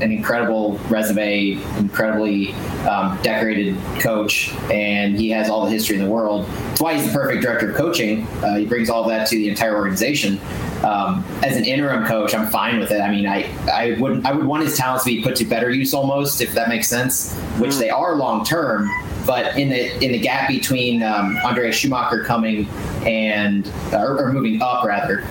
[0.00, 2.52] an incredible resume, incredibly
[2.86, 6.46] um, decorated coach, and he has all the history in the world.
[6.46, 8.26] That's why he's the perfect director of coaching.
[8.42, 10.40] Uh, he brings all that to the entire organization.
[10.84, 13.00] Um, as an interim coach, I'm fine with it.
[13.00, 15.70] I mean, I, I would I would want his talents to be put to better
[15.70, 18.90] use almost, if that makes sense, which they are long term.
[19.26, 22.68] But in the in the gap between um, Andre Schumacher coming
[23.06, 25.24] and or, or moving up rather,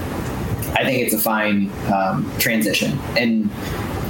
[0.73, 2.97] I think it's a fine um, transition.
[3.15, 3.51] And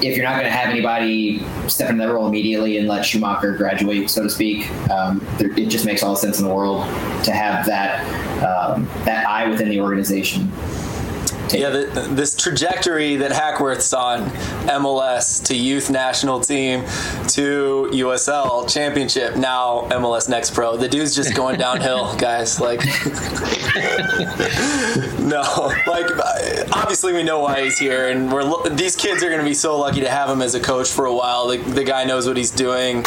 [0.04, 3.56] if you're not going to have anybody step into that role immediately and let Schumacher
[3.56, 6.84] graduate, so to speak, um, it just makes all the sense in the world
[7.24, 8.04] to have that
[8.44, 10.52] um, that eye within the organization.
[11.64, 14.26] Yeah, the, this trajectory that Hackworth's on,
[14.66, 16.82] MLS to youth national team
[17.30, 20.78] to USL championship, now MLS Next Pro.
[20.78, 22.60] The dude's just going downhill, guys.
[22.60, 22.80] Like,
[25.20, 26.08] no, like
[26.72, 29.78] obviously we know why he's here, and we're these kids are going to be so
[29.78, 31.48] lucky to have him as a coach for a while.
[31.48, 33.04] The, the guy knows what he's doing,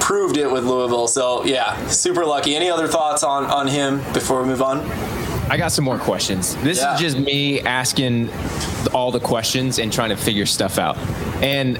[0.00, 1.08] proved it with Louisville.
[1.08, 2.56] So yeah, super lucky.
[2.56, 4.80] Any other thoughts on on him before we move on?
[5.50, 6.56] I got some more questions.
[6.56, 6.94] This Yeah.
[6.94, 8.30] is just me asking
[8.94, 10.96] all the questions and trying to figure stuff out.
[11.42, 11.78] And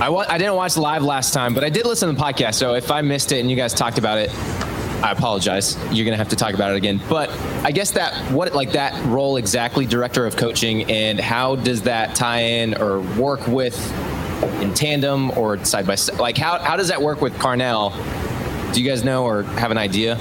[0.00, 2.54] I wa- I didn't watch live last time, but I did listen to the podcast.
[2.54, 4.30] So if I missed it and you guys talked about it,
[5.02, 5.76] I apologize.
[5.90, 7.00] You're gonna have to talk about it again.
[7.08, 7.30] But
[7.64, 12.14] I guess that what like that role exactly, director of coaching, and how does that
[12.14, 13.76] tie in or work with
[14.60, 16.18] in tandem or side by side?
[16.18, 17.92] Like how how does that work with Carnell?
[18.72, 20.16] Do you guys know or have an idea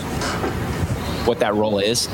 [1.25, 2.07] what that role is?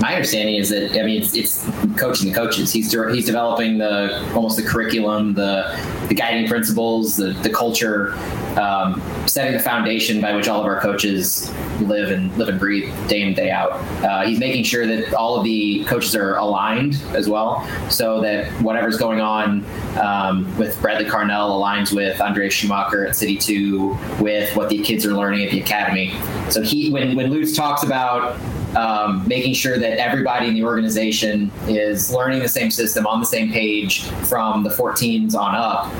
[0.00, 1.64] My understanding is that I mean it's, it's
[1.98, 2.72] coaching the coaches.
[2.72, 8.14] He's he's developing the almost the curriculum, the the guiding principles, the the culture,
[8.58, 12.92] um, setting the foundation by which all of our coaches live and live and breathe
[13.08, 13.72] day in day out.
[14.02, 18.50] Uh, he's making sure that all of the coaches are aligned as well, so that
[18.62, 19.64] whatever's going on
[19.98, 25.04] um, with Bradley Carnell aligns with Andre Schumacher at City Two, with what the kids
[25.04, 26.18] are learning at the academy.
[26.48, 28.38] So he, when when Lutz talks about
[28.76, 33.26] um, making sure that everybody in the organization is learning the same system on the
[33.26, 35.92] same page from the 14s on up.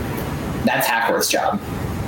[0.65, 1.61] That's Hackworth's job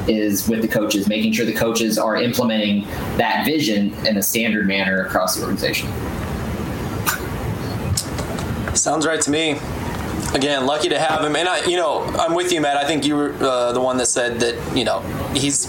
[0.09, 2.83] is with the coaches, making sure the coaches are implementing
[3.19, 5.89] that vision in a standard manner across the organization.
[8.75, 9.61] Sounds right to me.
[10.35, 12.79] Again, lucky to have him, and I, you know, I'm with you, Matt.
[12.79, 15.01] I think you were uh, the one that said that, you know,
[15.35, 15.67] he's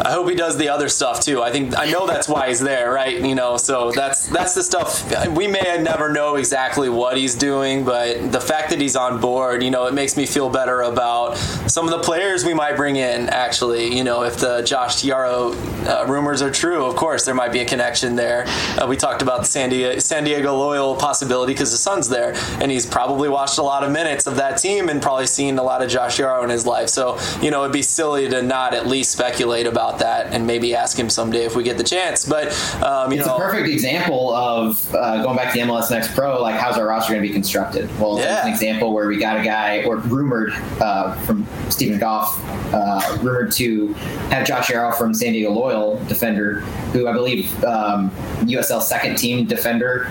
[0.00, 1.42] I hope he does the other stuff too.
[1.42, 3.20] I think I know that's why he's there, right?
[3.20, 7.84] You know, so that's that's the stuff we may never know exactly what he's doing,
[7.84, 11.36] but the fact that he's on board, you know, it makes me feel better about
[11.36, 13.28] some of the players we might bring in.
[13.28, 15.54] Actually, you know, if the Josh Yaro
[15.86, 18.44] uh, rumors are true, of course there might be a connection there.
[18.80, 22.34] Uh, we talked about the San Diego, San Diego Loyal possibility because the son's there,
[22.60, 25.62] and he's probably watched a lot of minutes of that team and probably seen a
[25.62, 26.88] lot of Josh Yaro in his life.
[26.88, 30.46] So you know, it'd be silly to not at least speculate about about that and
[30.46, 32.26] maybe ask him someday if we get the chance.
[32.26, 32.48] But
[32.82, 36.14] um, you it's know, a perfect example of uh, going back to the MLS Next
[36.14, 36.40] Pro.
[36.40, 37.88] Like, how's our roster going to be constructed?
[37.98, 38.46] Well, yeah.
[38.46, 42.40] an example where we got a guy or rumored uh, from Steven Goff,
[42.72, 43.92] uh, rumored to
[44.30, 46.60] have Josh Yaro from San Diego Loyal defender,
[46.92, 48.10] who I believe um,
[48.42, 50.10] USL second team defender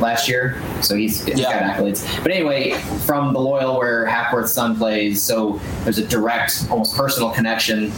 [0.00, 1.68] last year, so he's, he's yeah.
[1.68, 2.22] got accolades.
[2.22, 2.72] But anyway,
[3.06, 7.92] from the Loyal where Hackworth's son plays, so there's a direct, almost personal connection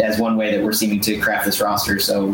[0.00, 1.98] as one way that we're seeming to craft this roster.
[1.98, 2.32] So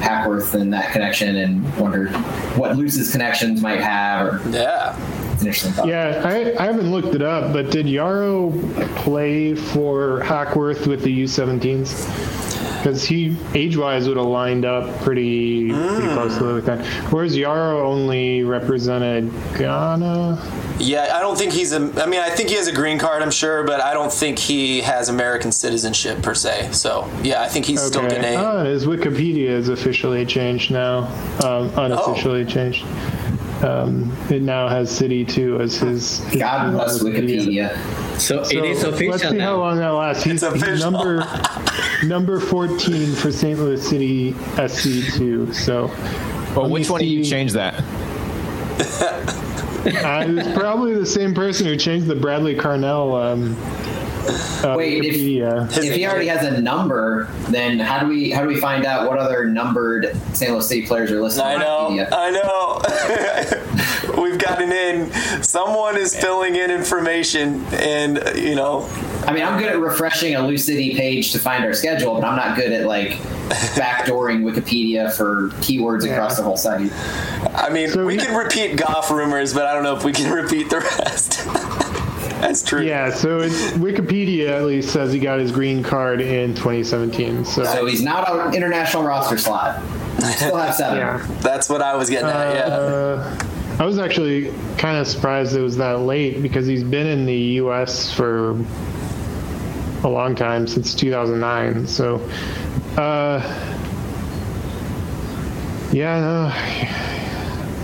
[0.00, 2.08] Hackworth and that connection, and wonder
[2.56, 4.26] what Lutz's connections might have.
[4.26, 4.96] Or yeah.
[5.86, 8.52] Yeah, I, I haven't looked it up, but did Yaro
[8.96, 12.57] play for Hackworth with the U17s?
[12.78, 15.96] Because he age-wise would have lined up pretty, mm.
[15.96, 16.84] pretty closely with that.
[17.12, 20.76] Whereas Yaro only represented Ghana.
[20.78, 21.78] Yeah, I don't think he's a.
[22.00, 24.38] I mean, I think he has a green card, I'm sure, but I don't think
[24.38, 26.70] he has American citizenship per se.
[26.72, 28.08] So yeah, I think he's okay.
[28.08, 28.38] still Ghanaian.
[28.38, 31.06] Ah, his Wikipedia is officially changed now,
[31.44, 32.44] um, unofficially oh.
[32.44, 32.84] changed.
[33.62, 36.20] Um, it now has City 2 as his.
[36.26, 37.70] his God bless Wikipedia.
[37.70, 38.20] Wikipedia.
[38.20, 39.10] So, so, it is official.
[39.10, 39.44] Let's see now.
[39.46, 40.22] how long that lasts.
[40.24, 41.24] He's, he's number
[42.04, 43.58] number 14 for St.
[43.58, 45.54] Louis City SC2.
[45.54, 45.86] So.
[46.54, 47.74] Well, which one do you change that?
[48.78, 53.56] uh, it was probably the same person who changed the Bradley Carnell um,
[54.28, 58.48] uh, Wait, if, if, he already has a number, then how do we how do
[58.48, 61.44] we find out what other numbered San Louis City players are listed?
[61.44, 64.22] I know, I know.
[64.22, 65.12] We've gotten in.
[65.42, 68.88] Someone is filling in information, and you know.
[69.26, 72.24] I mean, I'm good at refreshing a Lou City page to find our schedule, but
[72.24, 73.18] I'm not good at like
[73.74, 76.12] backdooring Wikipedia for keywords yeah.
[76.12, 76.90] across the whole site.
[77.54, 80.32] I mean, so we can repeat Goff rumors, but I don't know if we can
[80.42, 81.46] repeat the rest.
[82.40, 82.82] That's true.
[82.82, 83.40] Yeah, so
[83.78, 87.44] Wikipedia at least says he got his green card in 2017.
[87.44, 89.82] So, so he's not an international roster slot.
[90.36, 90.98] Still have seven.
[90.98, 91.26] yeah.
[91.40, 92.54] That's what I was getting at.
[92.54, 92.74] Yeah.
[92.74, 93.38] Uh,
[93.78, 97.36] I was actually kind of surprised it was that late because he's been in the
[97.62, 98.12] U.S.
[98.12, 98.50] for
[100.04, 101.86] a long time since 2009.
[101.86, 102.16] So,
[102.96, 103.40] uh,
[105.92, 106.48] yeah, no,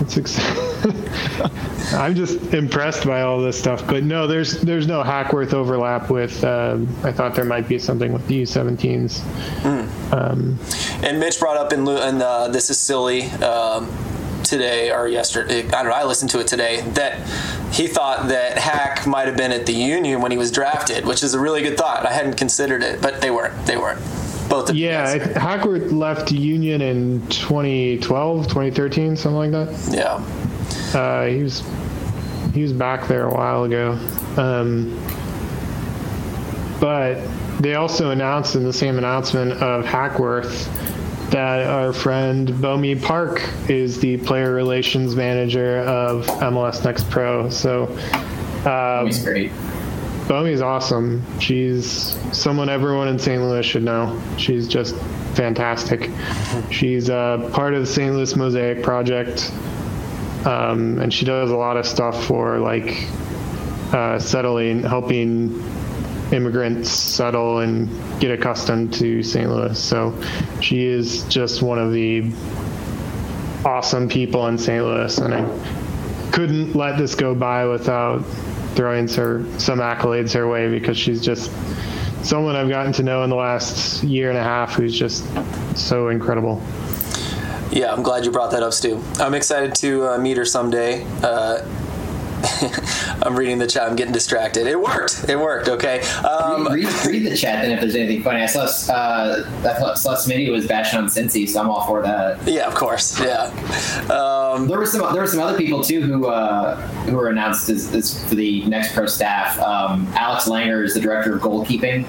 [0.01, 0.93] it's exciting.
[1.93, 3.85] I'm just impressed by all this stuff.
[3.87, 6.43] But no, there's there's no Hackworth overlap with.
[6.43, 9.19] Um, I thought there might be something with the U17s.
[9.61, 10.13] Mm.
[10.13, 10.59] Um,
[11.05, 13.23] and Mitch brought up in, in uh, this is silly.
[13.23, 13.91] Um,
[14.43, 15.91] today or yesterday, I don't know.
[15.91, 17.19] I listened to it today that
[17.73, 21.23] he thought that Hack might have been at the Union when he was drafted, which
[21.23, 22.05] is a really good thought.
[22.05, 23.65] I hadn't considered it, but they weren't.
[23.65, 23.99] They weren't.
[24.49, 29.89] Both of yeah, Hackworth left Union in 2012, 2013, something like that.
[29.91, 30.99] Yeah.
[30.99, 31.63] Uh, he was
[32.53, 33.99] he was back there a while ago.
[34.37, 34.99] Um,
[36.79, 37.19] but
[37.59, 40.69] they also announced in the same announcement of Hackworth
[41.31, 47.49] that our friend Bomi Park is the player relations manager of MLS Next Pro.
[47.49, 47.87] So
[48.65, 49.51] um, Bomi's great.
[50.27, 51.23] Bomi's awesome.
[51.39, 53.41] She's someone everyone in St.
[53.41, 54.21] Louis should know.
[54.37, 54.95] She's just
[55.35, 56.09] fantastic.
[56.71, 58.13] She's uh, part of the St.
[58.13, 59.51] Louis Mosaic Project
[60.45, 63.07] um, and she does a lot of stuff for like
[63.91, 65.63] uh, settling, helping
[66.31, 69.49] immigrants settle and get accustomed to St.
[69.49, 69.77] Louis.
[69.77, 70.19] So
[70.61, 72.31] she is just one of the
[73.65, 74.83] awesome people in St.
[74.83, 78.23] Louis, and I couldn't let this go by without
[78.75, 81.51] throwing her some accolades her way because she's just
[82.23, 85.25] someone I've gotten to know in the last year and a half who's just
[85.77, 86.61] so incredible.
[87.71, 89.03] Yeah, I'm glad you brought that up, Stu.
[89.19, 91.05] I'm excited to uh, meet her someday.
[91.21, 91.65] Uh,
[93.23, 93.89] I'm reading the chat.
[93.89, 94.67] I'm getting distracted.
[94.67, 95.27] It worked.
[95.27, 95.67] It worked.
[95.67, 96.01] Okay.
[96.19, 98.41] Um, read, read, read, the chat then if there's anything funny.
[98.41, 102.01] I saw uh, I thought saw Smitty was bashing on Cincy, so I'm all for
[102.01, 102.45] that.
[102.47, 103.19] Yeah, of course.
[103.19, 103.45] Yeah.
[104.11, 106.75] Um, there were some there were some other people too who uh,
[107.05, 109.59] who were announced as, as, for the next pro staff.
[109.59, 112.05] Um, Alex Langer is the director of goalkeeping,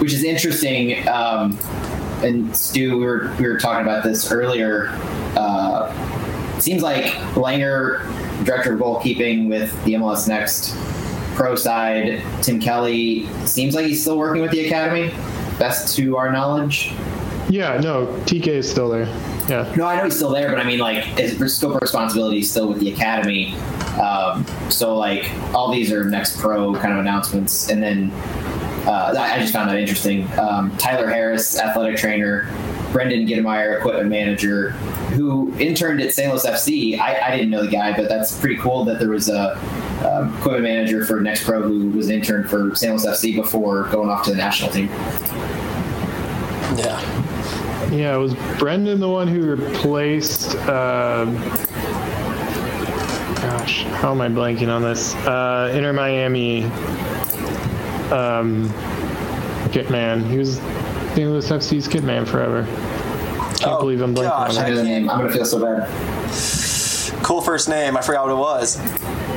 [0.00, 1.06] which is interesting.
[1.08, 1.58] Um,
[2.22, 4.88] and Stu, we were we were talking about this earlier.
[5.36, 5.90] Uh,
[6.60, 8.06] seems like Langer
[8.44, 10.76] director of goalkeeping with the MLS Next
[11.34, 12.22] pro side.
[12.42, 15.08] Tim Kelly seems like he's still working with the academy,
[15.58, 16.92] best to our knowledge.
[17.48, 19.06] Yeah, no, TK is still there.
[19.48, 19.72] Yeah.
[19.76, 22.50] No, I know he's still there, but I mean, like, his scope of responsibility is
[22.50, 23.54] still with the academy.
[24.00, 27.68] Um, so, like, all these are next pro kind of announcements.
[27.68, 28.10] And then
[28.86, 30.26] uh, I just found that interesting.
[30.38, 32.48] Um, Tyler Harris, athletic trainer,
[32.92, 34.70] Brendan Gittemeyer, equipment manager,
[35.12, 36.30] who interned at St.
[36.30, 36.98] Louis FC.
[36.98, 39.56] I, I, didn't know the guy, but that's pretty cool that there was a
[40.06, 42.92] um, equipment manager for Next Pro who was an intern for St.
[42.92, 44.88] Louis FC before going off to the national team.
[46.76, 47.00] Yeah.
[47.90, 50.54] Yeah, it was Brendan the one who replaced?
[50.56, 51.26] Uh,
[53.34, 55.14] gosh, how am I blanking on this?
[55.16, 56.64] Uh, Inter Miami
[58.12, 58.68] um,
[59.72, 60.28] Kitman.
[60.30, 60.58] He was
[61.14, 61.30] St.
[61.30, 62.64] Louis FC's Kitman forever.
[63.58, 65.10] Can't oh, believe I'm blanking gosh, on his name.
[65.10, 65.88] I'm gonna feel so bad.
[67.22, 67.96] Cool first name.
[67.96, 68.80] I forgot what it was.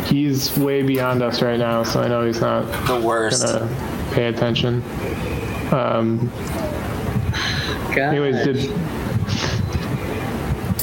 [0.10, 3.44] He's way beyond us right now, so I know he's not the worst.
[3.44, 4.82] Gonna pay attention.
[5.72, 6.32] Um,
[7.92, 8.72] anyways, did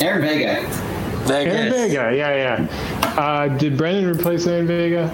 [0.02, 0.66] Aaron Vega.
[1.24, 1.50] Vega.
[1.50, 3.18] Aaron Vega, yeah, yeah.
[3.18, 5.08] Uh, did Brendan replace Aaron Vega?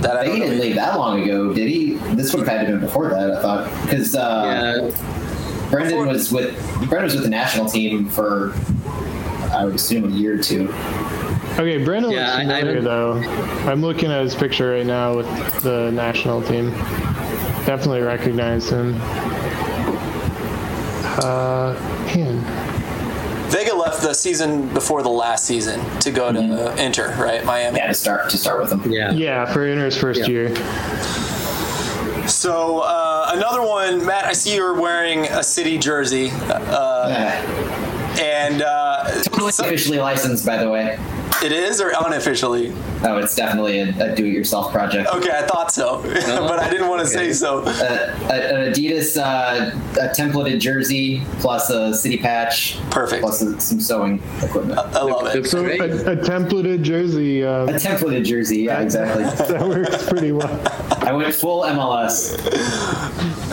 [0.00, 1.94] That Vega didn't leave that long ago, did he?
[2.14, 5.70] This would have had to been before that, I thought, because uh, yeah.
[5.70, 6.06] Brendan before.
[6.06, 8.52] was with Brendan was with the national team for
[9.52, 10.68] I would assume a year or two.
[11.58, 13.12] Okay, Brendan yeah, looks familiar I, I though.
[13.70, 16.70] I'm looking at his picture right now with the national team.
[17.64, 18.94] Definitely recognize him.
[21.18, 21.74] Uh,
[22.14, 22.55] man.
[23.48, 26.78] Vega left the season before the last season to go to mm-hmm.
[26.78, 27.44] Inter, right?
[27.44, 27.78] Miami.
[27.78, 28.90] Yeah, to start to start with them.
[28.90, 30.26] Yeah, yeah, for Inter's first yeah.
[30.26, 30.56] year.
[32.28, 34.24] So uh, another one, Matt.
[34.24, 38.20] I see you're wearing a city jersey, uh, yeah.
[38.20, 40.98] and uh, totally officially licensed, by the way.
[41.42, 42.72] It is, or unofficially?
[43.02, 45.08] Oh, it's definitely a, a do-it-yourself project.
[45.14, 47.28] Okay, I thought so, but I didn't want to okay.
[47.28, 47.62] say so.
[47.62, 49.70] Uh, an Adidas uh,
[50.00, 52.78] a templated jersey plus a city patch.
[52.90, 53.22] Perfect.
[53.22, 54.78] Plus a, some sewing equipment.
[54.78, 55.46] I, I love it.
[55.46, 57.44] So a, a, templated jersey.
[57.44, 59.24] Uh, a templated jersey, yeah, exactly.
[59.46, 60.60] that works pretty well.
[61.02, 62.36] I went full MLS.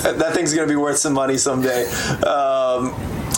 [0.17, 1.86] that thing's gonna be worth some money someday.
[2.23, 2.62] Um,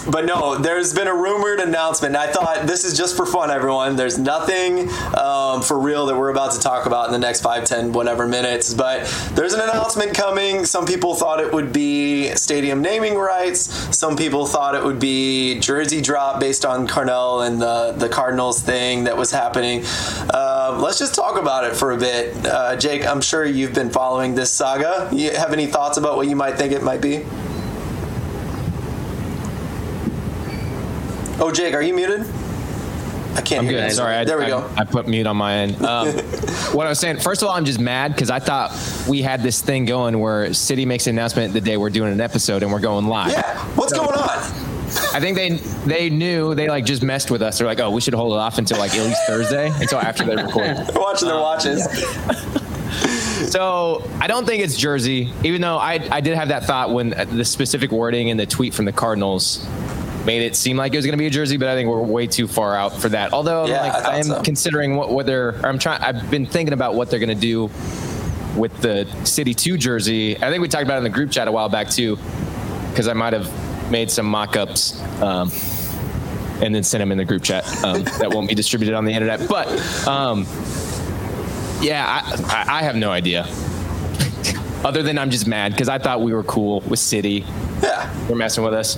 [0.09, 2.15] but no, there's been a rumored announcement.
[2.15, 3.95] I thought this is just for fun, everyone.
[3.95, 7.65] There's nothing um, for real that we're about to talk about in the next five,
[7.65, 8.73] ten, whatever minutes.
[8.73, 10.65] But there's an announcement coming.
[10.65, 13.61] Some people thought it would be stadium naming rights.
[13.95, 18.61] Some people thought it would be jersey drop based on Carnell and the the Cardinals
[18.61, 19.83] thing that was happening.
[20.33, 22.45] Uh, let's just talk about it for a bit.
[22.45, 25.09] Uh, Jake, I'm sure you've been following this saga.
[25.11, 27.25] You have any thoughts about what you might think it might be?
[31.37, 32.21] Oh, Jake, are you muted?
[33.35, 33.89] I can't I'm hear good.
[33.89, 33.91] you.
[33.91, 34.69] Sorry, there I, we go.
[34.77, 35.75] I, put mute on my end.
[35.85, 36.07] Um,
[36.73, 38.71] what I was saying, first of all, I'm just mad because I thought
[39.07, 42.21] we had this thing going where City makes an announcement the day we're doing an
[42.21, 43.31] episode and we're going live.
[43.31, 44.29] Yeah, what's so, going on?
[45.13, 45.49] I think they
[45.85, 47.57] they knew they like just messed with us.
[47.57, 50.25] They're like, oh, we should hold it off until like at least Thursday, until after
[50.25, 50.77] they record.
[50.87, 51.83] They're watching their watches.
[53.51, 57.09] so I don't think it's Jersey, even though I I did have that thought when
[57.09, 59.65] the specific wording in the tweet from the Cardinals
[60.25, 62.01] made it seem like it was going to be a jersey, but I think we're
[62.01, 63.33] way too far out for that.
[63.33, 64.41] Although yeah, like, I, I, am so.
[64.41, 67.69] considering what, what they're, I'm trying, I've been thinking about what they're going to do
[68.57, 70.37] with the City 2 jersey.
[70.37, 72.17] I think we talked about it in the group chat a while back too,
[72.89, 73.51] because I might have
[73.91, 75.01] made some mock ups.
[75.21, 75.51] Um,
[76.61, 79.11] and then sent them in the group chat um, that won't be distributed on the
[79.11, 79.47] internet.
[79.47, 79.67] But
[80.07, 80.47] um,
[81.81, 83.43] yeah, I, I, have no idea.
[84.85, 87.45] Other than I'm just mad because I thought we were cool with City.
[87.83, 88.95] Yeah, they're messing with us.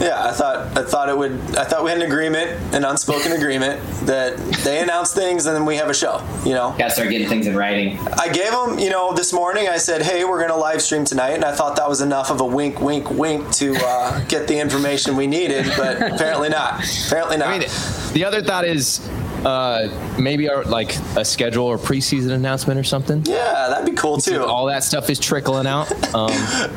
[0.00, 1.32] Yeah, I thought I thought it would.
[1.56, 5.66] I thought we had an agreement, an unspoken agreement that they announce things and then
[5.66, 6.26] we have a show.
[6.44, 7.98] You know, Got to start getting things in writing.
[8.18, 8.78] I gave them.
[8.78, 11.76] You know, this morning I said, "Hey, we're gonna live stream tonight," and I thought
[11.76, 15.70] that was enough of a wink, wink, wink to uh, get the information we needed,
[15.76, 16.82] but apparently not.
[17.06, 17.48] Apparently not.
[17.48, 17.68] I mean,
[18.14, 19.06] the other thought is
[19.44, 19.88] uh,
[20.18, 23.22] maybe our, like a schedule or preseason announcement or something.
[23.26, 24.42] yeah, that'd be cool too.
[24.44, 25.90] All that stuff is trickling out.
[26.14, 26.30] Um,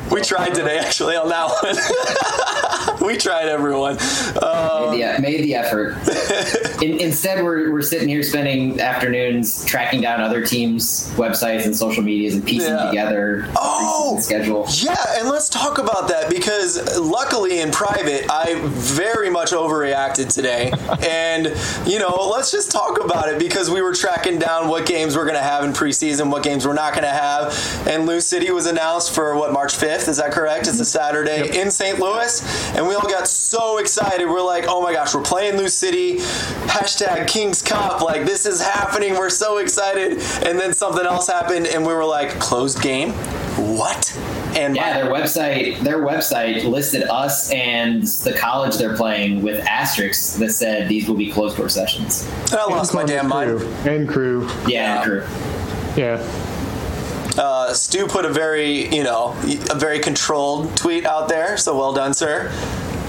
[0.10, 1.74] We tried today actually on that one.
[3.04, 3.96] we tried everyone.
[4.36, 5.96] Uh, made, the, made the effort.
[6.82, 12.02] In, instead, we're, we're sitting here spending afternoons tracking down other teams' websites and social
[12.02, 12.86] medias and piecing Yeah.
[12.86, 14.18] together Oh!
[14.20, 14.66] schedule.
[14.70, 20.72] Yeah, and let's talk about that because luckily in private, I very much overreacted today.
[21.08, 21.46] and,
[21.86, 25.24] you know, let's just talk about it because we were tracking down what games we're
[25.24, 27.52] going to have in preseason, what games we're not going to have.
[27.88, 30.08] And Lou City was announced for what, March 5th?
[30.08, 30.66] Is that correct?
[30.68, 31.98] It's a Saturday in St.
[31.98, 32.42] Louis.
[32.76, 34.26] And we all got so excited.
[34.26, 36.16] We're like, oh my gosh, we're playing Lou City.
[36.66, 38.00] Hashtag Kings Cup.
[38.00, 39.14] Like, this is happening.
[39.14, 40.12] We're so excited.
[40.46, 43.12] And then something else happened, and we were like, closed game?
[43.56, 44.16] What?
[44.56, 50.34] And Yeah, their website their website listed us and the college they're playing with asterisks
[50.36, 52.28] that said these will be closed door sessions.
[52.52, 53.58] I lost my And damn mind.
[53.58, 53.68] crew.
[53.84, 54.48] And crew.
[54.66, 55.26] Yeah, and crew.
[55.96, 56.18] Yeah.
[57.36, 59.32] Uh, Stu put a very, you know,
[59.70, 61.56] a very controlled tweet out there.
[61.56, 62.52] So well done, sir.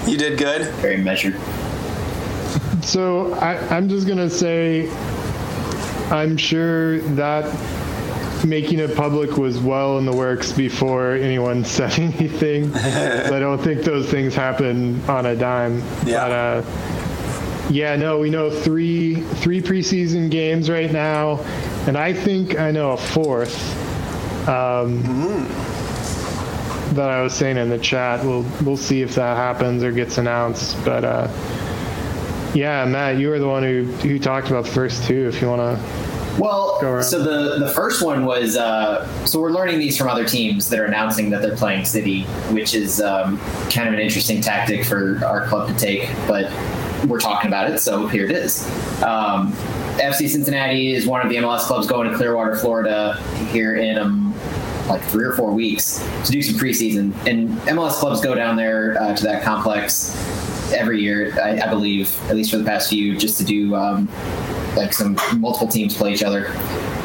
[0.06, 0.62] You did good.
[0.76, 1.40] very measured.
[2.82, 4.88] So I, I'm just gonna say,
[6.10, 7.44] I'm sure that
[8.44, 12.72] making it public was well in the works before anyone said anything.
[12.74, 15.78] I don't think those things happen on a dime.
[16.04, 16.28] Yeah.
[16.28, 16.62] But, uh,
[17.70, 21.40] yeah, no, we know three three preseason games right now,
[21.88, 23.82] and I think I know a fourth.
[24.48, 25.02] Um,
[26.94, 28.24] That I was saying in the chat.
[28.24, 30.76] We'll we'll see if that happens or gets announced.
[30.84, 31.28] But uh,
[32.54, 35.28] yeah, Matt, you were the one who who talked about the first two.
[35.28, 39.78] If you want to, Well, so the the first one was uh, so we're learning
[39.78, 42.22] these from other teams that are announcing that they're playing City,
[42.52, 43.38] which is um,
[43.68, 46.50] kind of an interesting tactic for our club to take, but
[47.06, 48.64] we're talking about it, so here it is.
[49.02, 49.52] Um,
[49.98, 54.25] FC Cincinnati is one of the MLS clubs going to Clearwater, Florida, here in um,
[54.88, 59.00] like three or four weeks to do some preseason, and MLS clubs go down there
[59.00, 60.14] uh, to that complex
[60.72, 64.08] every year, I, I believe, at least for the past few, just to do um,
[64.76, 66.52] like some multiple teams play each other.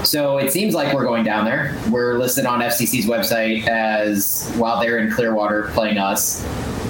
[0.03, 1.77] So it seems like we're going down there.
[1.89, 6.43] We're listed on FCC's website as while they're in Clearwater playing us.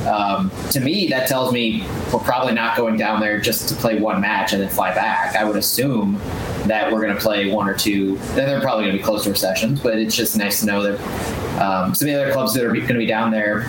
[0.07, 3.99] Um, to me, that tells me we're probably not going down there just to play
[3.99, 5.35] one match and then fly back.
[5.35, 6.19] I would assume
[6.65, 8.17] that we're going to play one or two.
[8.33, 10.81] Then they're probably going to be close door sessions, but it's just nice to know
[10.83, 13.67] that um, some of the other clubs that are going to be down there.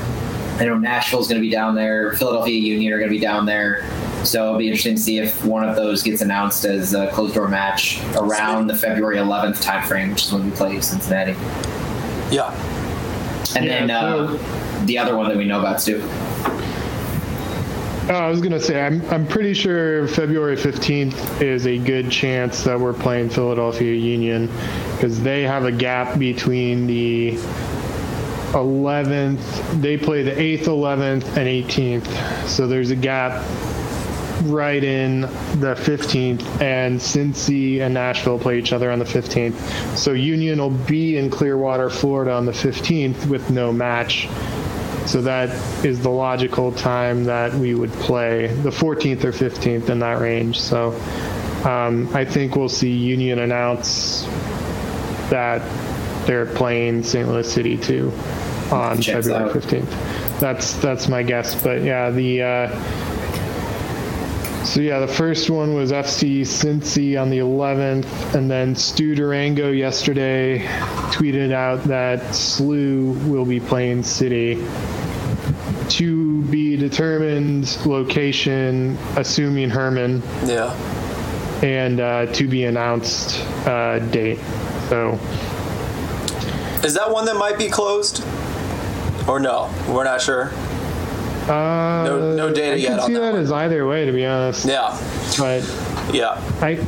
[0.58, 2.12] I know Nashville's going to be down there.
[2.12, 3.88] Philadelphia Union are going to be down there.
[4.24, 7.34] So it'll be interesting to see if one of those gets announced as a closed
[7.34, 11.32] door match around the February 11th timeframe, which is when we play Cincinnati.
[12.30, 12.54] Yeah.
[13.56, 14.38] And Yeah, then uh,
[14.86, 16.00] the other one that we know about too.
[18.08, 22.64] oh, I was gonna say I'm I'm pretty sure February 15th is a good chance
[22.64, 24.48] that we're playing Philadelphia Union
[24.94, 27.32] because they have a gap between the
[28.52, 29.80] 11th.
[29.80, 32.48] They play the 8th, 11th, and 18th.
[32.48, 33.42] So there's a gap
[34.44, 35.22] right in
[35.60, 39.96] the 15th, and Cincy and Nashville play each other on the 15th.
[39.96, 44.28] So Union will be in Clearwater, Florida on the 15th with no match.
[45.06, 45.50] So that
[45.84, 50.60] is the logical time that we would play the 14th or 15th in that range.
[50.60, 50.92] So
[51.64, 54.24] um, I think we'll see Union announce
[55.30, 55.62] that
[56.26, 57.28] they're playing St.
[57.28, 58.12] Louis City too
[58.70, 59.56] on Checks February out.
[59.56, 60.40] 15th.
[60.40, 61.60] That's that's my guess.
[61.60, 62.68] But yeah, the uh,
[64.64, 69.76] so yeah, the first one was FC Cincy on the 11th, and then Stu Durando
[69.76, 70.60] yesterday
[71.10, 74.64] tweeted out that SLU will be playing City.
[75.88, 80.72] To be determined location, assuming Hermann, Yeah.
[81.62, 84.38] and uh, to be announced uh, date.
[84.88, 85.18] So
[86.82, 88.24] Is that one that might be closed?
[89.28, 89.70] Or no?
[89.88, 90.50] We're not sure.
[91.48, 93.42] Uh, No- no data I yet can on see that that, one.
[93.42, 94.64] as either way, to be honest.
[94.66, 94.96] Yeah.
[95.38, 95.62] But
[96.12, 96.40] Yeah.
[96.60, 96.78] I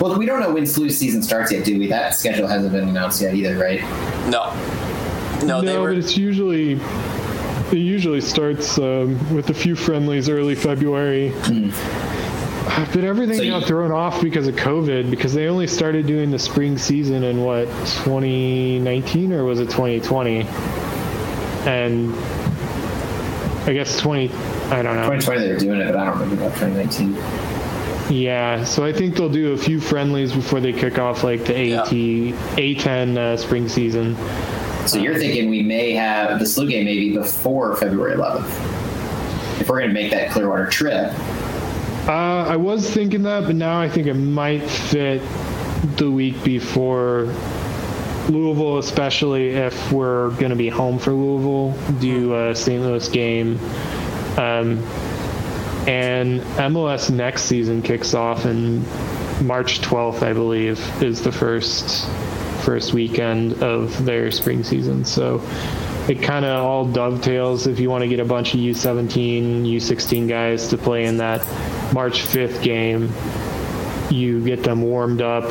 [0.00, 1.86] Well, we don't know when SLU season starts yet, do we?
[1.86, 3.80] That schedule hasn't been announced yet either, right?
[4.28, 4.52] No.
[5.44, 5.88] No, they no, were.
[5.90, 6.72] but it's usually
[7.72, 11.32] it usually starts um, with a few friendlies early February.
[12.92, 16.30] But everything So you- got thrown off because of COVID because they only started doing
[16.30, 17.66] the spring season in what
[18.04, 20.46] 2019 or was it 2020?
[21.66, 22.14] And
[23.68, 24.30] I guess 20.
[24.70, 25.02] I don't know.
[25.10, 27.14] 2020 they were doing it, but I don't remember about 2019.
[28.16, 31.64] Yeah, so I think they'll do a few friendlies before they kick off like the
[31.70, 31.82] Yeah.
[31.84, 34.16] A10 uh, spring season.
[34.86, 38.44] So you're thinking we may have the SLU game maybe before February 11th.
[39.60, 41.12] If we're going to make that Clearwater trip,
[42.08, 45.20] Uh, I was thinking that, but now I think it might fit
[45.96, 47.24] the week before
[48.28, 52.82] Louisville, especially if we're going to be home for Louisville, do a St.
[52.82, 53.58] Louis game.
[54.36, 54.82] Um,
[55.86, 58.80] and MLS next season kicks off in
[59.46, 62.08] March 12th, I believe, is the first
[62.64, 65.04] first weekend of their spring season.
[65.04, 65.40] So
[66.08, 70.28] it kind of all dovetails if you want to get a bunch of U17, U16
[70.28, 71.40] guys to play in that
[71.94, 73.12] March 5th game.
[74.10, 75.44] You get them warmed up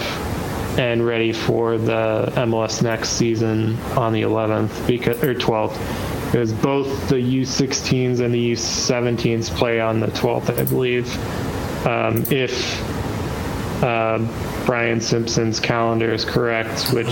[0.77, 5.77] and ready for the MLS next season on the 11th because or 12th
[6.31, 11.07] because both the U16s and the U17s play on the 12th, I believe.
[11.87, 12.81] Um, if
[13.83, 14.19] uh,
[14.65, 17.07] Brian Simpson's calendar is correct, which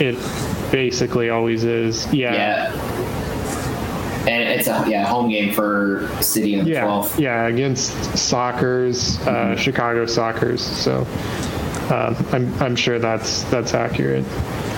[0.00, 0.16] it
[0.72, 2.10] basically always is.
[2.12, 2.32] Yeah.
[2.32, 2.72] yeah.
[4.28, 7.18] And it's a yeah home game for City on the Yeah, 12th.
[7.18, 10.60] yeah, against Sockers, uh, Chicago Sockers.
[10.60, 11.04] So
[11.90, 14.24] um, I'm, I'm sure that's that's accurate.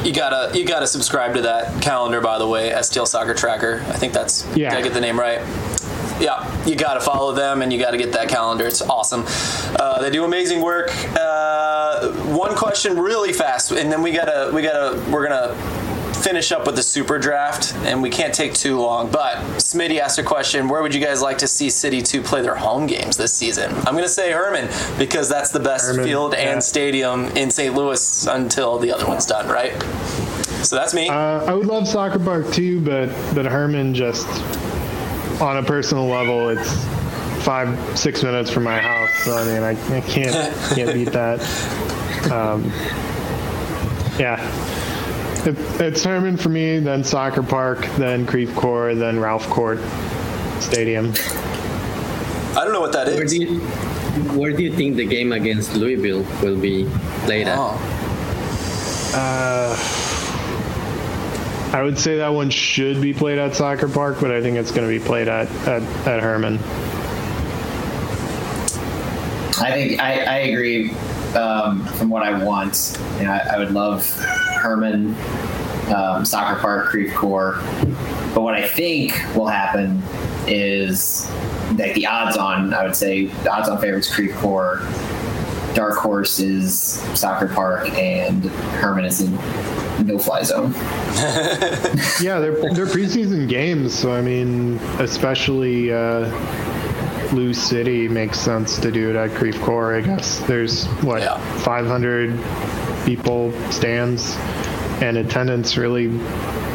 [0.05, 3.83] You gotta you gotta subscribe to that calendar, by the way, STL Soccer Tracker.
[3.89, 4.71] I think that's Yeah.
[4.71, 5.41] Did I get the name right?
[6.21, 8.67] Yeah, you gotta follow them and you gotta get that calendar.
[8.67, 9.25] It's awesome.
[9.79, 10.91] Uh, they do amazing work.
[11.17, 15.55] Uh, one question, really fast, and then we gotta we gotta we're gonna
[16.25, 19.11] finish up with the super draft, and we can't take too long.
[19.11, 22.41] But Smitty asked a question: Where would you guys like to see City Two play
[22.41, 23.71] their home games this season?
[23.87, 26.53] I'm gonna say Hermann because that's the best Hermann, field yeah.
[26.53, 27.75] and stadium in St.
[27.75, 29.81] Louis until the other one's done, right?
[30.65, 31.11] So that's me.
[31.11, 34.27] Uh, I would love Soccer Park too, but but Hermann just
[35.43, 36.85] on a personal level, it's
[37.45, 39.13] five six minutes from my house.
[39.25, 41.41] So I mean, I, I can't can't beat that.
[42.25, 42.73] Um,
[44.19, 44.41] yeah.
[45.47, 49.81] It, it's Hermann for me, then Soccer Park, then Creve Coeur, then Ralph Korte
[50.61, 51.13] Stadium.
[52.57, 53.15] I don't know what that is.
[53.15, 53.33] Where is.
[53.33, 53.61] do you
[54.39, 56.89] where do you think the game against Louisville will be
[57.25, 57.59] played at?
[57.59, 57.95] Oh.
[61.75, 64.71] I would say that one should be played at Soccer Park, but I think it's
[64.71, 66.59] going to be played at, at, at Hermann.
[69.61, 70.95] I think I, I agree.
[71.37, 74.09] Um, from what I want, you know, I, I would love
[74.61, 75.17] Hermann,
[75.93, 77.61] um, Soccer Park, Creve Coeur.
[78.35, 80.03] But what I think will happen
[80.47, 81.29] is
[81.77, 82.73] like the odds on.
[82.73, 84.81] I would say the odds on favorites Creve Coeur.
[85.75, 88.45] Dark horse is Soccer Park, and
[88.79, 89.35] Hermann is in
[90.07, 90.73] no fly zone.
[92.21, 96.31] Yeah, they're they're preseason games, so I mean, especially uh,
[97.35, 99.97] Lou City makes sense to do it at Creve Coeur.
[99.97, 101.37] I guess there's what Yeah.
[101.59, 102.39] 500
[103.05, 104.37] people stands,
[105.03, 106.09] and attendance really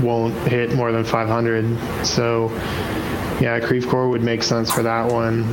[0.04, 1.66] won't hit more than 500.
[2.04, 2.52] So,
[3.40, 5.44] yeah, Creve Coeur would make sense for that one.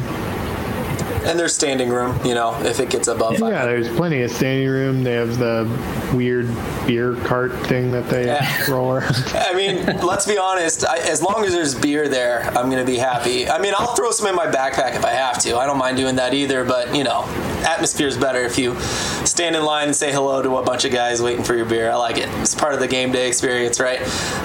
[1.27, 3.39] And there's standing room, you know, if it gets above.
[3.39, 5.03] Yeah, there's plenty of standing room.
[5.03, 5.67] They have the
[6.15, 6.47] weird
[6.87, 8.65] beer cart thing that they Yeah.
[8.71, 9.15] roll around.
[9.35, 10.87] I mean, let's be honest.
[10.87, 13.49] I, as long as there's beer there, I'm gonna be happy.
[13.49, 15.57] I mean, I'll throw some in my backpack if I have to.
[15.59, 16.65] I don't mind doing that either.
[16.65, 17.25] But you know,
[17.67, 18.75] atmosphere is better if you
[19.37, 21.91] stand in line and say hello to a bunch of guys waiting for your beer.
[21.91, 22.27] I like it.
[22.41, 24.01] It's part of the game day experience, right?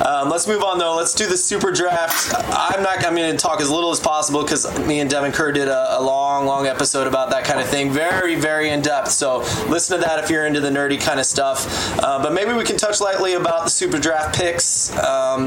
[0.06, 0.98] Um, let's move on though.
[0.98, 2.34] Let's do the super draft.
[2.36, 2.98] I'm not.
[3.06, 6.02] I'm gonna talk as little as possible because me and Devin Kerr did a, a
[6.02, 7.90] long, long episode about that kind of thing.
[7.90, 9.12] Very, very in depth.
[9.12, 9.38] So
[9.70, 11.68] listen to that if you're into the nerdy kind of stuff.
[12.04, 14.92] Uh, but maybe we can touch lightly about the super draft picks.
[14.98, 15.46] Um,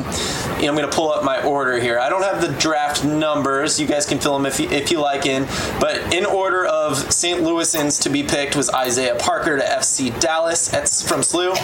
[0.57, 1.99] you know, I'm going to pull up my order here.
[1.99, 3.78] I don't have the draft numbers.
[3.78, 5.47] You guys can fill them if you, if you like in.
[5.80, 7.40] But in order of St.
[7.40, 10.72] Louisans to be picked was Isaiah Parker to FC Dallas.
[10.72, 11.55] At, from SLU,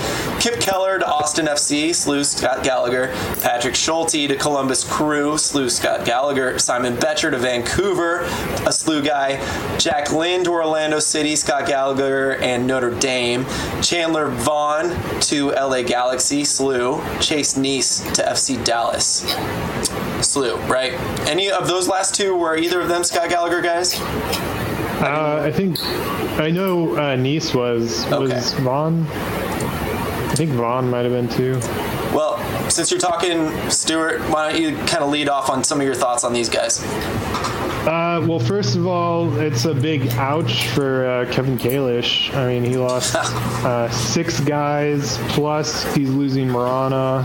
[0.41, 3.09] Kipp Keller to Austin FC, SLU Scott Gallagher,
[3.43, 9.37] Patrick Schulte to Columbus Crew, SLU Scott Gallagher, Simon Becher to Vancouver, a SLU guy,
[9.79, 13.47] Jack Lynn to Orlando City, Scott Gallagher and Notre Dame,
[13.83, 14.91] Chandler Vaughn
[15.21, 19.23] to LA Galaxy, SLU, Chase Nice to FC Dallas.
[20.21, 20.93] SLU, right?
[21.29, 23.99] Any of those last two were either of them Scott Gallagher guys?
[25.01, 25.79] Uh, I think
[26.39, 28.63] I know uh, Nice was was Okay.
[28.63, 29.07] Vaughn.
[29.07, 31.59] I think Vaughn might have been too.
[32.15, 32.39] Well,
[32.71, 35.95] since you're talking, Stuart, why don't you kind of lead off on some of your
[35.95, 36.83] thoughts on these guys?
[37.87, 42.33] Uh, well, first of all, it's a big ouch for uh, Kevin Kalish.
[42.35, 43.15] I mean, he lost
[43.65, 47.25] uh, six guys, plus he's losing Marana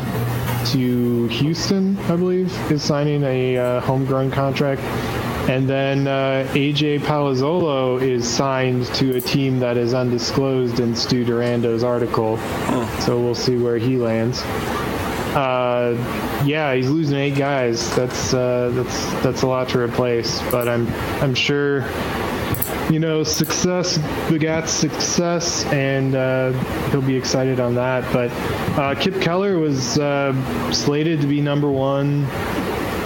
[0.72, 4.82] to Houston, I believe, is signing a uh, homegrown contract.
[5.48, 11.24] And then uh, AJ Palazzolo is signed to a team that is undisclosed in Stu
[11.24, 12.38] Durando's article.
[13.02, 14.42] So we'll see where he lands.
[15.36, 15.94] Uh,
[16.46, 17.94] yeah, he's losing eight guys.
[17.96, 20.42] That's uh, that's that's a lot to replace.
[20.50, 20.88] But I'm
[21.22, 21.82] I'm sure,
[22.90, 23.98] you know, success
[24.30, 26.54] begats success, and uh,
[26.90, 28.12] he'll be excited on that.
[28.14, 28.32] But
[28.80, 30.34] uh, Kipp Keller was uh,
[30.72, 32.26] slated to be number one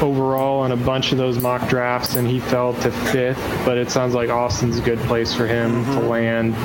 [0.02, 3.42] overall on a bunch of those mock drafts, and he fell to fifth.
[3.66, 6.56] But it sounds like Austin's a good place for him to land.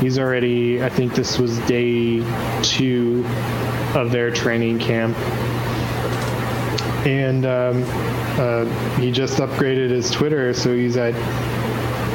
[0.00, 2.20] He's already, I think this was day
[2.62, 3.24] two
[3.94, 5.16] of their training camp.
[7.06, 7.84] And um,
[8.38, 8.64] uh,
[8.98, 11.14] he just upgraded his Twitter, so he's at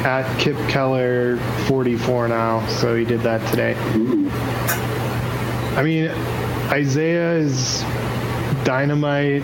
[0.04, 1.36] at Kipp Keller
[1.68, 2.66] 44 now.
[2.66, 3.74] So he did that today.
[5.76, 6.10] I mean,
[6.70, 7.82] Isaiah is
[8.64, 9.42] dynamite.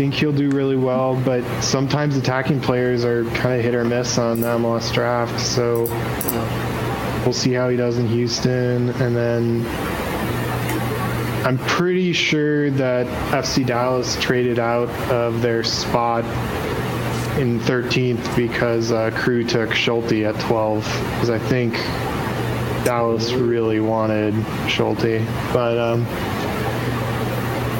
[0.00, 4.16] Think he'll do really well, but sometimes attacking players are kind of hit or miss
[4.16, 5.38] on the MLS draft.
[5.38, 5.84] So
[7.22, 9.66] we'll see how he does in Houston, and then
[11.44, 16.24] I'm pretty sure that FC Dallas traded out of their spot
[17.38, 21.74] in 13th because uh, Crew took Schulte at 12 because I think
[22.86, 24.32] Dallas really wanted
[24.66, 25.20] Schulte,
[25.52, 26.06] but um,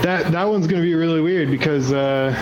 [0.03, 2.35] that that one's going to be really weird because uh,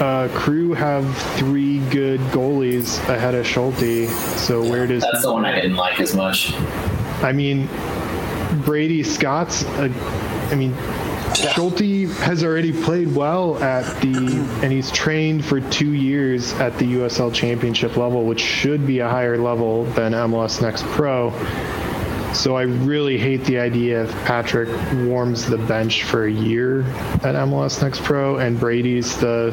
[0.00, 4.08] uh, Crew have three good goalies ahead of Schulte.
[4.08, 6.52] So where does That's the one I didn't like as much.
[7.22, 7.68] I mean,
[8.64, 9.62] Brady Scott's.
[9.64, 9.92] A,
[10.50, 10.74] I mean,
[11.34, 14.16] Schulte has already played well at the,
[14.62, 19.08] and he's trained for two years at the USL Championship level, which should be a
[19.08, 21.30] higher level than MLS Next Pro.
[22.34, 24.68] So I really hate the idea if Patrick
[25.06, 29.50] warms the bench for a year at MLS Next Pro and Brady's the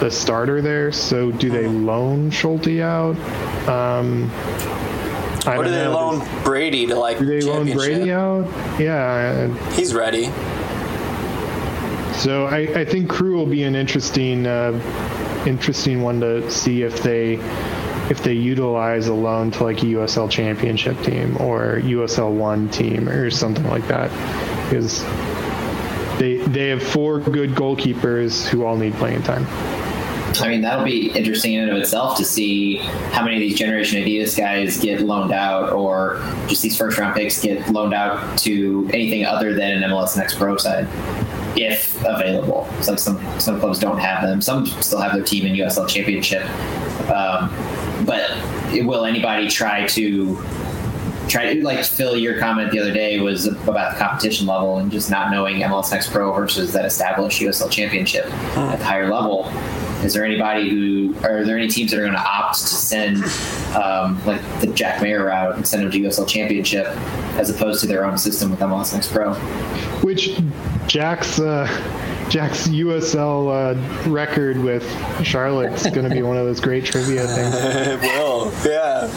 [0.00, 0.90] the starter there.
[0.90, 3.16] So do they loan Schulte out?
[3.68, 4.28] Um,
[5.46, 5.92] I Or do they know.
[5.92, 7.72] loan Brady to like Do they loan?
[7.72, 8.46] Brady out?
[8.80, 9.46] Yeah.
[9.74, 10.24] He's ready.
[12.18, 14.72] So I, I think Crew will be an interesting, uh,
[15.46, 17.36] interesting one to see if they,
[18.10, 23.08] if they utilize a loan to like a USL Championship team or USL One team
[23.08, 24.10] or something like that,
[24.68, 25.02] because
[26.18, 29.46] they they have four good goalkeepers who all need playing time.
[30.40, 32.76] I mean, that'll be interesting in and of itself to see
[33.12, 37.14] how many of these Generation Adidas guys get loaned out, or just these first round
[37.14, 40.88] picks get loaned out to anything other than an MLS Next Pro side,
[41.56, 42.68] if available.
[42.86, 44.40] Like some some clubs don't have them.
[44.40, 46.44] Some still have their team in USL Championship.
[47.10, 47.50] Um,
[48.04, 48.30] but
[48.84, 50.42] will anybody try to
[51.28, 52.16] try to like Phil?
[52.16, 55.90] Your comment the other day was about the competition level and just not knowing MLS
[55.90, 58.26] Next Pro versus that established USL Championship
[58.56, 59.46] at the higher level.
[60.04, 63.22] Is there anybody who are there any teams that are going to opt to send
[63.76, 66.86] um, like the Jack Maher route and send them to USL Championship
[67.38, 69.34] as opposed to their own system with MLS Next Pro?
[70.02, 70.40] Which
[70.88, 71.66] Jack's uh,
[72.28, 73.74] Jack's USL
[74.06, 74.84] uh, record with
[75.24, 77.54] Charlotte's going to be one of those great trivia things.
[77.54, 78.52] It will.
[78.64, 79.10] Yeah.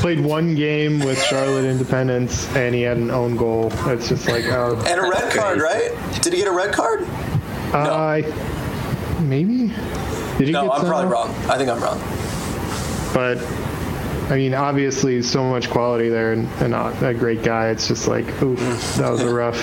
[0.00, 3.72] Played one game with Charlotte Independence and he had an own goal.
[3.86, 5.90] It's just like, oh, And a red card, right?
[6.22, 7.04] Did he get a red card?
[7.72, 8.20] uh,
[9.20, 9.72] maybe.
[10.38, 11.30] Did he No, I'm probably wrong.
[11.48, 11.98] I think I'm wrong.
[13.14, 13.38] But
[14.30, 17.68] I mean, obviously, so much quality there and, and a great guy.
[17.68, 18.58] It's just like, oof,
[18.96, 19.56] that was a rough,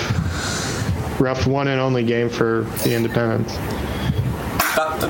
[1.18, 3.58] rough one and only game for the Independence.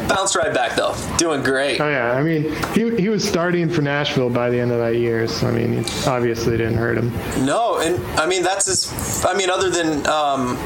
[0.08, 0.94] Bounced right back though.
[1.18, 1.80] Doing great.
[1.80, 4.96] Oh yeah, I mean, he he was starting for Nashville by the end of that
[4.96, 7.12] year, so I mean, it obviously didn't hurt him.
[7.44, 9.24] No, and I mean that's his.
[9.24, 10.56] I mean, other than um,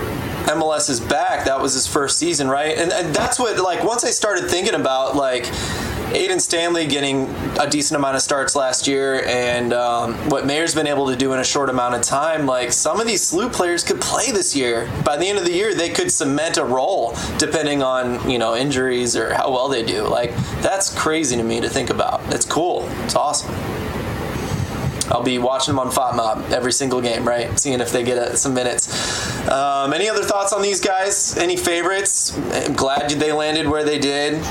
[0.46, 2.78] MLS is back, that was his first season, right?
[2.78, 5.44] And, and that's what like once I started thinking about like
[6.12, 7.28] Aiden Stanley getting
[7.58, 11.32] a decent amount of starts last year, and um, what Maher's been able to do
[11.32, 12.46] in a short amount of time.
[12.46, 14.88] Like some of these SLU players could play this year.
[15.04, 18.54] By the end of the year, they could cement a role, depending on you know
[18.54, 20.02] injuries or how well they do.
[20.02, 22.22] Like that's crazy to me to think about.
[22.32, 22.88] It's cool.
[23.04, 23.52] It's awesome.
[25.10, 27.58] I'll be watching them on FOTMob every single game, right?
[27.58, 29.48] Seeing if they get uh some minutes.
[29.48, 31.36] Um, any other thoughts on these guys?
[31.36, 32.36] Any favorites?
[32.52, 34.42] I'm glad they landed where they did.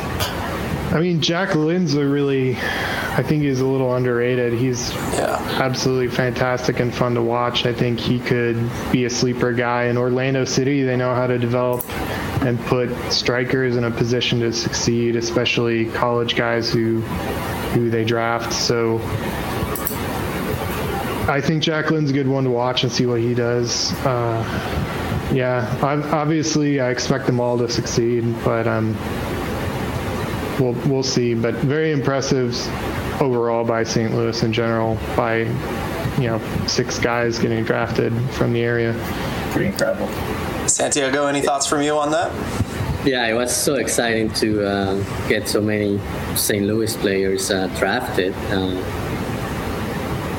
[0.95, 4.53] I mean, Jack Lynn's a really, I think he's a little underrated.
[4.53, 5.37] He's Yeah.
[5.59, 7.65] absolutely fantastic and fun to watch.
[7.65, 8.57] I think he could
[8.93, 10.83] be a sleeper guy in Orlando City.
[10.83, 11.83] They know how to develop
[12.43, 17.01] and put strikers in a position to succeed, especially college guys who
[17.73, 18.53] who they draft.
[18.53, 19.01] So
[21.27, 23.91] I think Jack Lynn's a good one to watch and see what he does.
[24.05, 24.41] Uh,
[25.33, 28.95] yeah, ob- obviously I expect them all to succeed, but um,
[30.59, 31.33] we'll we'll see.
[31.33, 32.55] But very impressive
[33.21, 34.13] overall by St.
[34.13, 35.39] Louis in general by
[36.19, 38.93] you know six guys getting drafted from the area.
[39.51, 40.07] Pretty incredible.
[40.67, 42.31] Santiago, any thoughts from you on that?
[43.05, 45.99] Yeah, it was so exciting to uh, get so many
[46.35, 46.65] St.
[46.65, 48.33] Louis players uh, drafted.
[48.49, 48.81] Uh,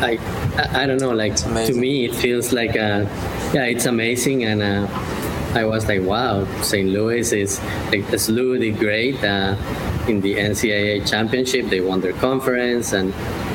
[0.00, 0.18] I,
[0.56, 3.06] I I don't know, like to me it feels like uh,
[3.54, 4.88] yeah, it's amazing, and uh,
[5.54, 6.88] I was like, wow, St.
[6.88, 7.60] Louis is
[7.90, 9.56] like SLU did great uh,
[10.08, 11.66] in the NCAA championship.
[11.66, 13.12] They won their conference, and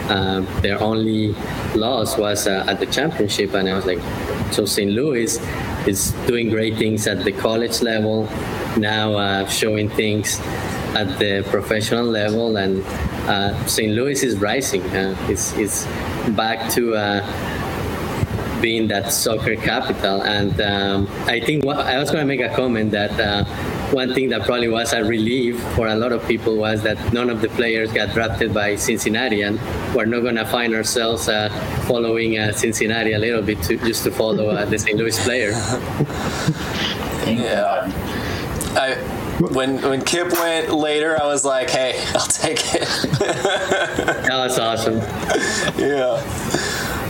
[0.10, 1.34] uh, their only
[1.76, 3.54] loss was uh, at the championship.
[3.54, 4.02] And I was like,
[4.52, 4.92] so St.
[4.92, 5.40] Louis
[5.88, 8.26] is doing great things at the college level,
[8.78, 10.40] now uh, showing things
[10.96, 12.84] at the professional level, and
[13.28, 13.94] uh, St.
[13.94, 14.84] Louis is rising.
[14.84, 15.86] Uh, it's, it's
[16.36, 20.22] back to uh, being that soccer capital.
[20.22, 23.44] And um, I think what, I was going to make a comment that uh,
[23.92, 27.30] one thing that probably was a relief for a lot of people was that none
[27.30, 29.60] of the players got drafted by Cincinnati, and
[29.96, 31.50] we're not going to find ourselves uh,
[31.88, 34.98] following uh, Cincinnati a little bit to, just to follow uh, the St.
[34.98, 35.52] Louis player.
[37.22, 37.86] Yeah.
[38.76, 38.96] I
[39.50, 42.88] when when Kipp went later, I was like, hey, I'll take it.
[43.20, 44.98] That was awesome.
[45.78, 46.22] yeah.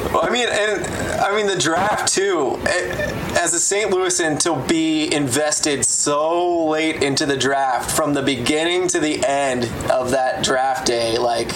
[0.10, 0.86] I mean, and
[1.22, 2.58] I mean the draft too.
[2.66, 3.91] As a St.
[3.91, 9.66] Louisan, to be invested so late into the draft, from the beginning to the end
[9.91, 11.49] of that draft day, like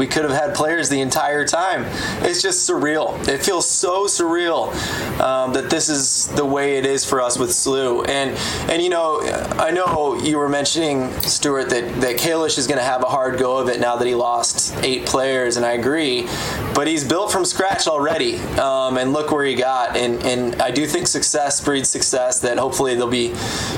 [0.00, 1.84] we could have had players the entire time.
[2.24, 3.28] It's just surreal.
[3.28, 4.72] It feels so surreal
[5.20, 8.08] um, that this is the way it is for us with SLU.
[8.08, 8.30] And
[8.70, 9.20] and you know,
[9.58, 13.38] I know you were mentioning Stuart that that Kalish is going to have a hard
[13.38, 16.26] go of it now that he lost eight players, and I agree.
[16.74, 19.98] But he's built from scratch already, um, and look where he got.
[19.98, 22.40] And and I do think success breeds success.
[22.40, 23.34] That hopefully they'll be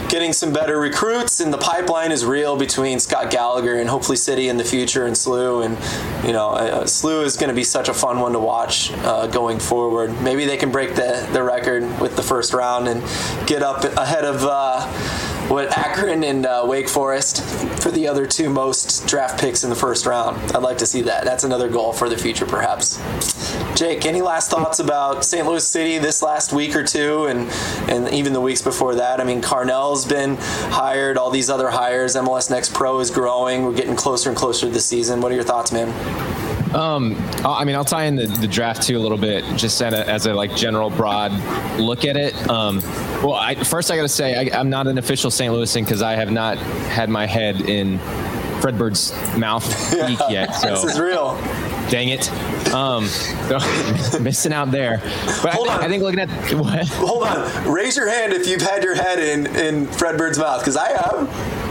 [0.08, 4.48] getting some better recruits, and the pipeline is real between Scott Gallagher and hopefully City
[4.48, 5.64] in the future and SLU.
[5.66, 5.76] And
[6.24, 9.26] you know, uh, SLU is going to be such a fun one to watch uh,
[9.26, 10.20] going forward.
[10.22, 13.02] Maybe they can break the the record with the first round and
[13.46, 14.44] get up ahead of.
[14.44, 17.42] Uh, what Akron and uh, Wake Forest
[17.82, 20.38] for the other two most draft picks in the first round.
[20.52, 21.26] I'd like to see that.
[21.26, 22.98] That's another goal for the future, perhaps.
[23.76, 25.46] Jake, any last thoughts about St.
[25.46, 27.50] Louis City this last week or two, and
[27.90, 29.20] and even the weeks before that?
[29.20, 30.38] I mean, Carnell's been
[30.70, 31.18] hired.
[31.18, 32.16] All these other hires.
[32.16, 33.64] MLS Next Pro is growing.
[33.64, 35.20] We're getting closer and closer to the season.
[35.20, 36.51] What are your thoughts, man?
[36.74, 39.92] Um, I'll- mean, I'll tie in the, the draft too a little bit, just at
[39.92, 41.32] a, as a like general broad
[41.78, 42.34] look at it.
[42.48, 42.80] Um,
[43.22, 45.52] well, I, first I got to say I, I'm not an official St.
[45.52, 47.98] Louisan because I have not had my head in
[48.60, 50.54] Fred Bird's mouth geek yet.
[50.54, 51.34] So This is real.
[51.90, 52.30] dang it,
[52.72, 53.58] um, so,
[54.20, 54.98] missing out there.
[55.42, 55.80] But Hold I, on.
[55.80, 56.88] think, I think looking at what.
[56.88, 57.70] Hold on.
[57.72, 60.88] Raise your hand if you've had your head in in Fred Bird's mouth, because I
[60.90, 61.61] have.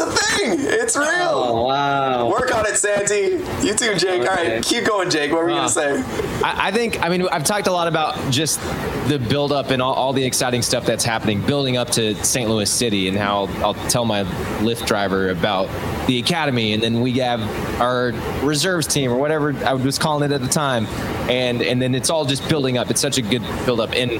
[0.00, 0.56] It- it's a thing.
[0.60, 1.28] It's oh, real.
[1.58, 2.30] Oh, wow.
[2.30, 3.42] Work on it, Santi.
[3.66, 4.22] You too, Jake.
[4.22, 4.54] All Okay.
[4.54, 5.32] right, keep going, Jake.
[5.32, 5.68] What were you Wow.
[5.68, 6.02] gonna say?
[6.44, 8.60] I, I think, I mean, I've talked a lot about just
[9.08, 12.48] the build up and all, all the exciting stuff that's happening, building up to St.
[12.48, 14.24] Louis City, and how I'll tell my
[14.60, 15.68] Lyft driver about
[16.06, 17.40] the academy, and then we have
[17.80, 20.86] our reserves team or whatever I was calling it at the time,
[21.28, 22.90] and and then it's all just building up.
[22.90, 24.12] It's such a good build up, and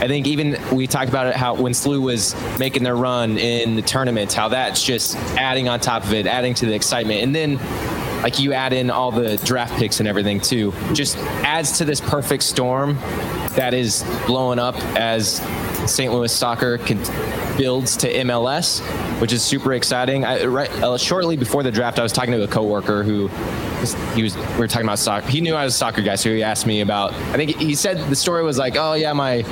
[0.00, 3.74] I think even we talked about it how when SLU was making their run in
[3.74, 7.34] the tournament, how that's just adding on top of it, adding to the excitement, and
[7.34, 7.58] then
[8.22, 12.00] like you add in all the draft picks and everything too, just adds to this
[12.00, 12.94] perfect storm
[13.56, 15.40] that is blowing up as
[15.86, 16.12] St.
[16.12, 16.98] Louis soccer can,
[17.56, 18.80] builds to MLS,
[19.20, 20.24] which is super exciting.
[20.24, 23.28] I, right uh, shortly before the draft, I was talking to a coworker who
[24.14, 25.28] he was we were talking about soccer.
[25.28, 27.12] He knew I was a soccer guy, so he asked me about.
[27.12, 29.42] I think he said the story was like, oh yeah, my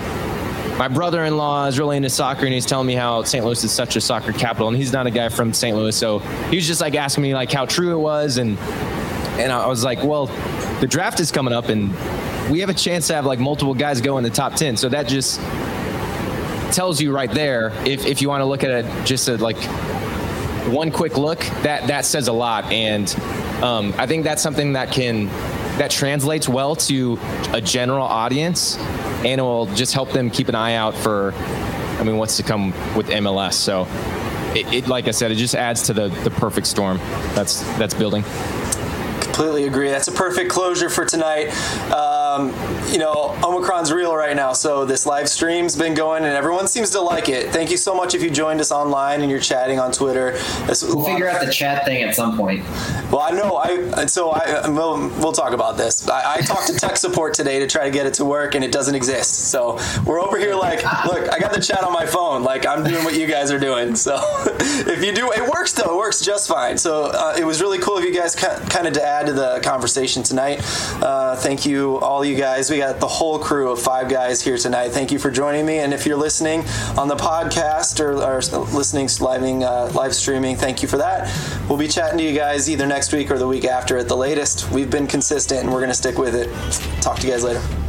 [0.79, 3.45] my brother-in-law is really into soccer and he's telling me how St.
[3.45, 5.77] Louis is such a soccer capital and he's not a guy from St.
[5.77, 6.19] Louis so
[6.51, 8.59] he was just like asking me like how true it was and
[9.39, 10.27] and I was like well
[10.81, 11.91] the draft is coming up and
[12.51, 14.89] we have a chance to have like multiple guys go in the top 10 so
[14.91, 15.41] that just
[16.73, 19.57] tells you right there if, if you want to look at it just a, like
[20.69, 23.15] one quick look that that says a lot and
[23.63, 25.27] um, i think that's something that can
[25.79, 27.19] that translates well to
[27.53, 28.77] a general audience
[29.27, 31.33] and it will just help them keep an eye out for
[31.99, 33.87] i mean what's to come with mls so
[34.57, 36.99] it, it, like I said, it just adds to the the perfect storm
[37.35, 38.25] that's that's building.
[39.21, 39.91] Completely agree.
[39.91, 41.49] That's a perfect closure for tonight.
[41.93, 42.49] Uh, Um,
[42.93, 46.91] you know, Omicron's real right now, so this live stream's been going, and everyone seems
[46.91, 47.51] to like it.
[47.51, 50.33] Thank you so much if you joined us online and you're chatting on Twitter.
[50.67, 52.63] This we'll figure out the chat thing at some point.
[53.11, 53.57] Well, I know.
[53.57, 56.07] I so I we'll, we'll talk about this.
[56.09, 58.63] I, I talked to tech support today to try to get it to work, and
[58.63, 59.51] it doesn't exist.
[59.51, 62.43] So we're over here like, look, I got the chat on my phone.
[62.43, 63.97] Like I'm doing what you guys are doing.
[63.97, 64.17] So
[64.51, 65.95] if you do, it works though.
[65.95, 66.77] It works just fine.
[66.77, 69.61] So uh, it was really cool of you guys kind of to add to the
[69.61, 70.61] conversation tonight.
[71.03, 72.71] Uh, thank you, all you guys.
[72.71, 74.91] We got the whole crew of five guys here tonight.
[74.91, 75.79] Thank you for joining me.
[75.79, 76.65] And if you're listening
[76.99, 78.37] on the podcast or, or
[78.75, 81.33] listening live, uh, live streaming, thank you for that.
[81.69, 84.17] We'll be chatting to you guys either next week or the week after at the
[84.17, 84.71] latest.
[84.71, 86.51] We've been consistent and we're going to stick with it.
[87.01, 87.86] Talk to you guys later.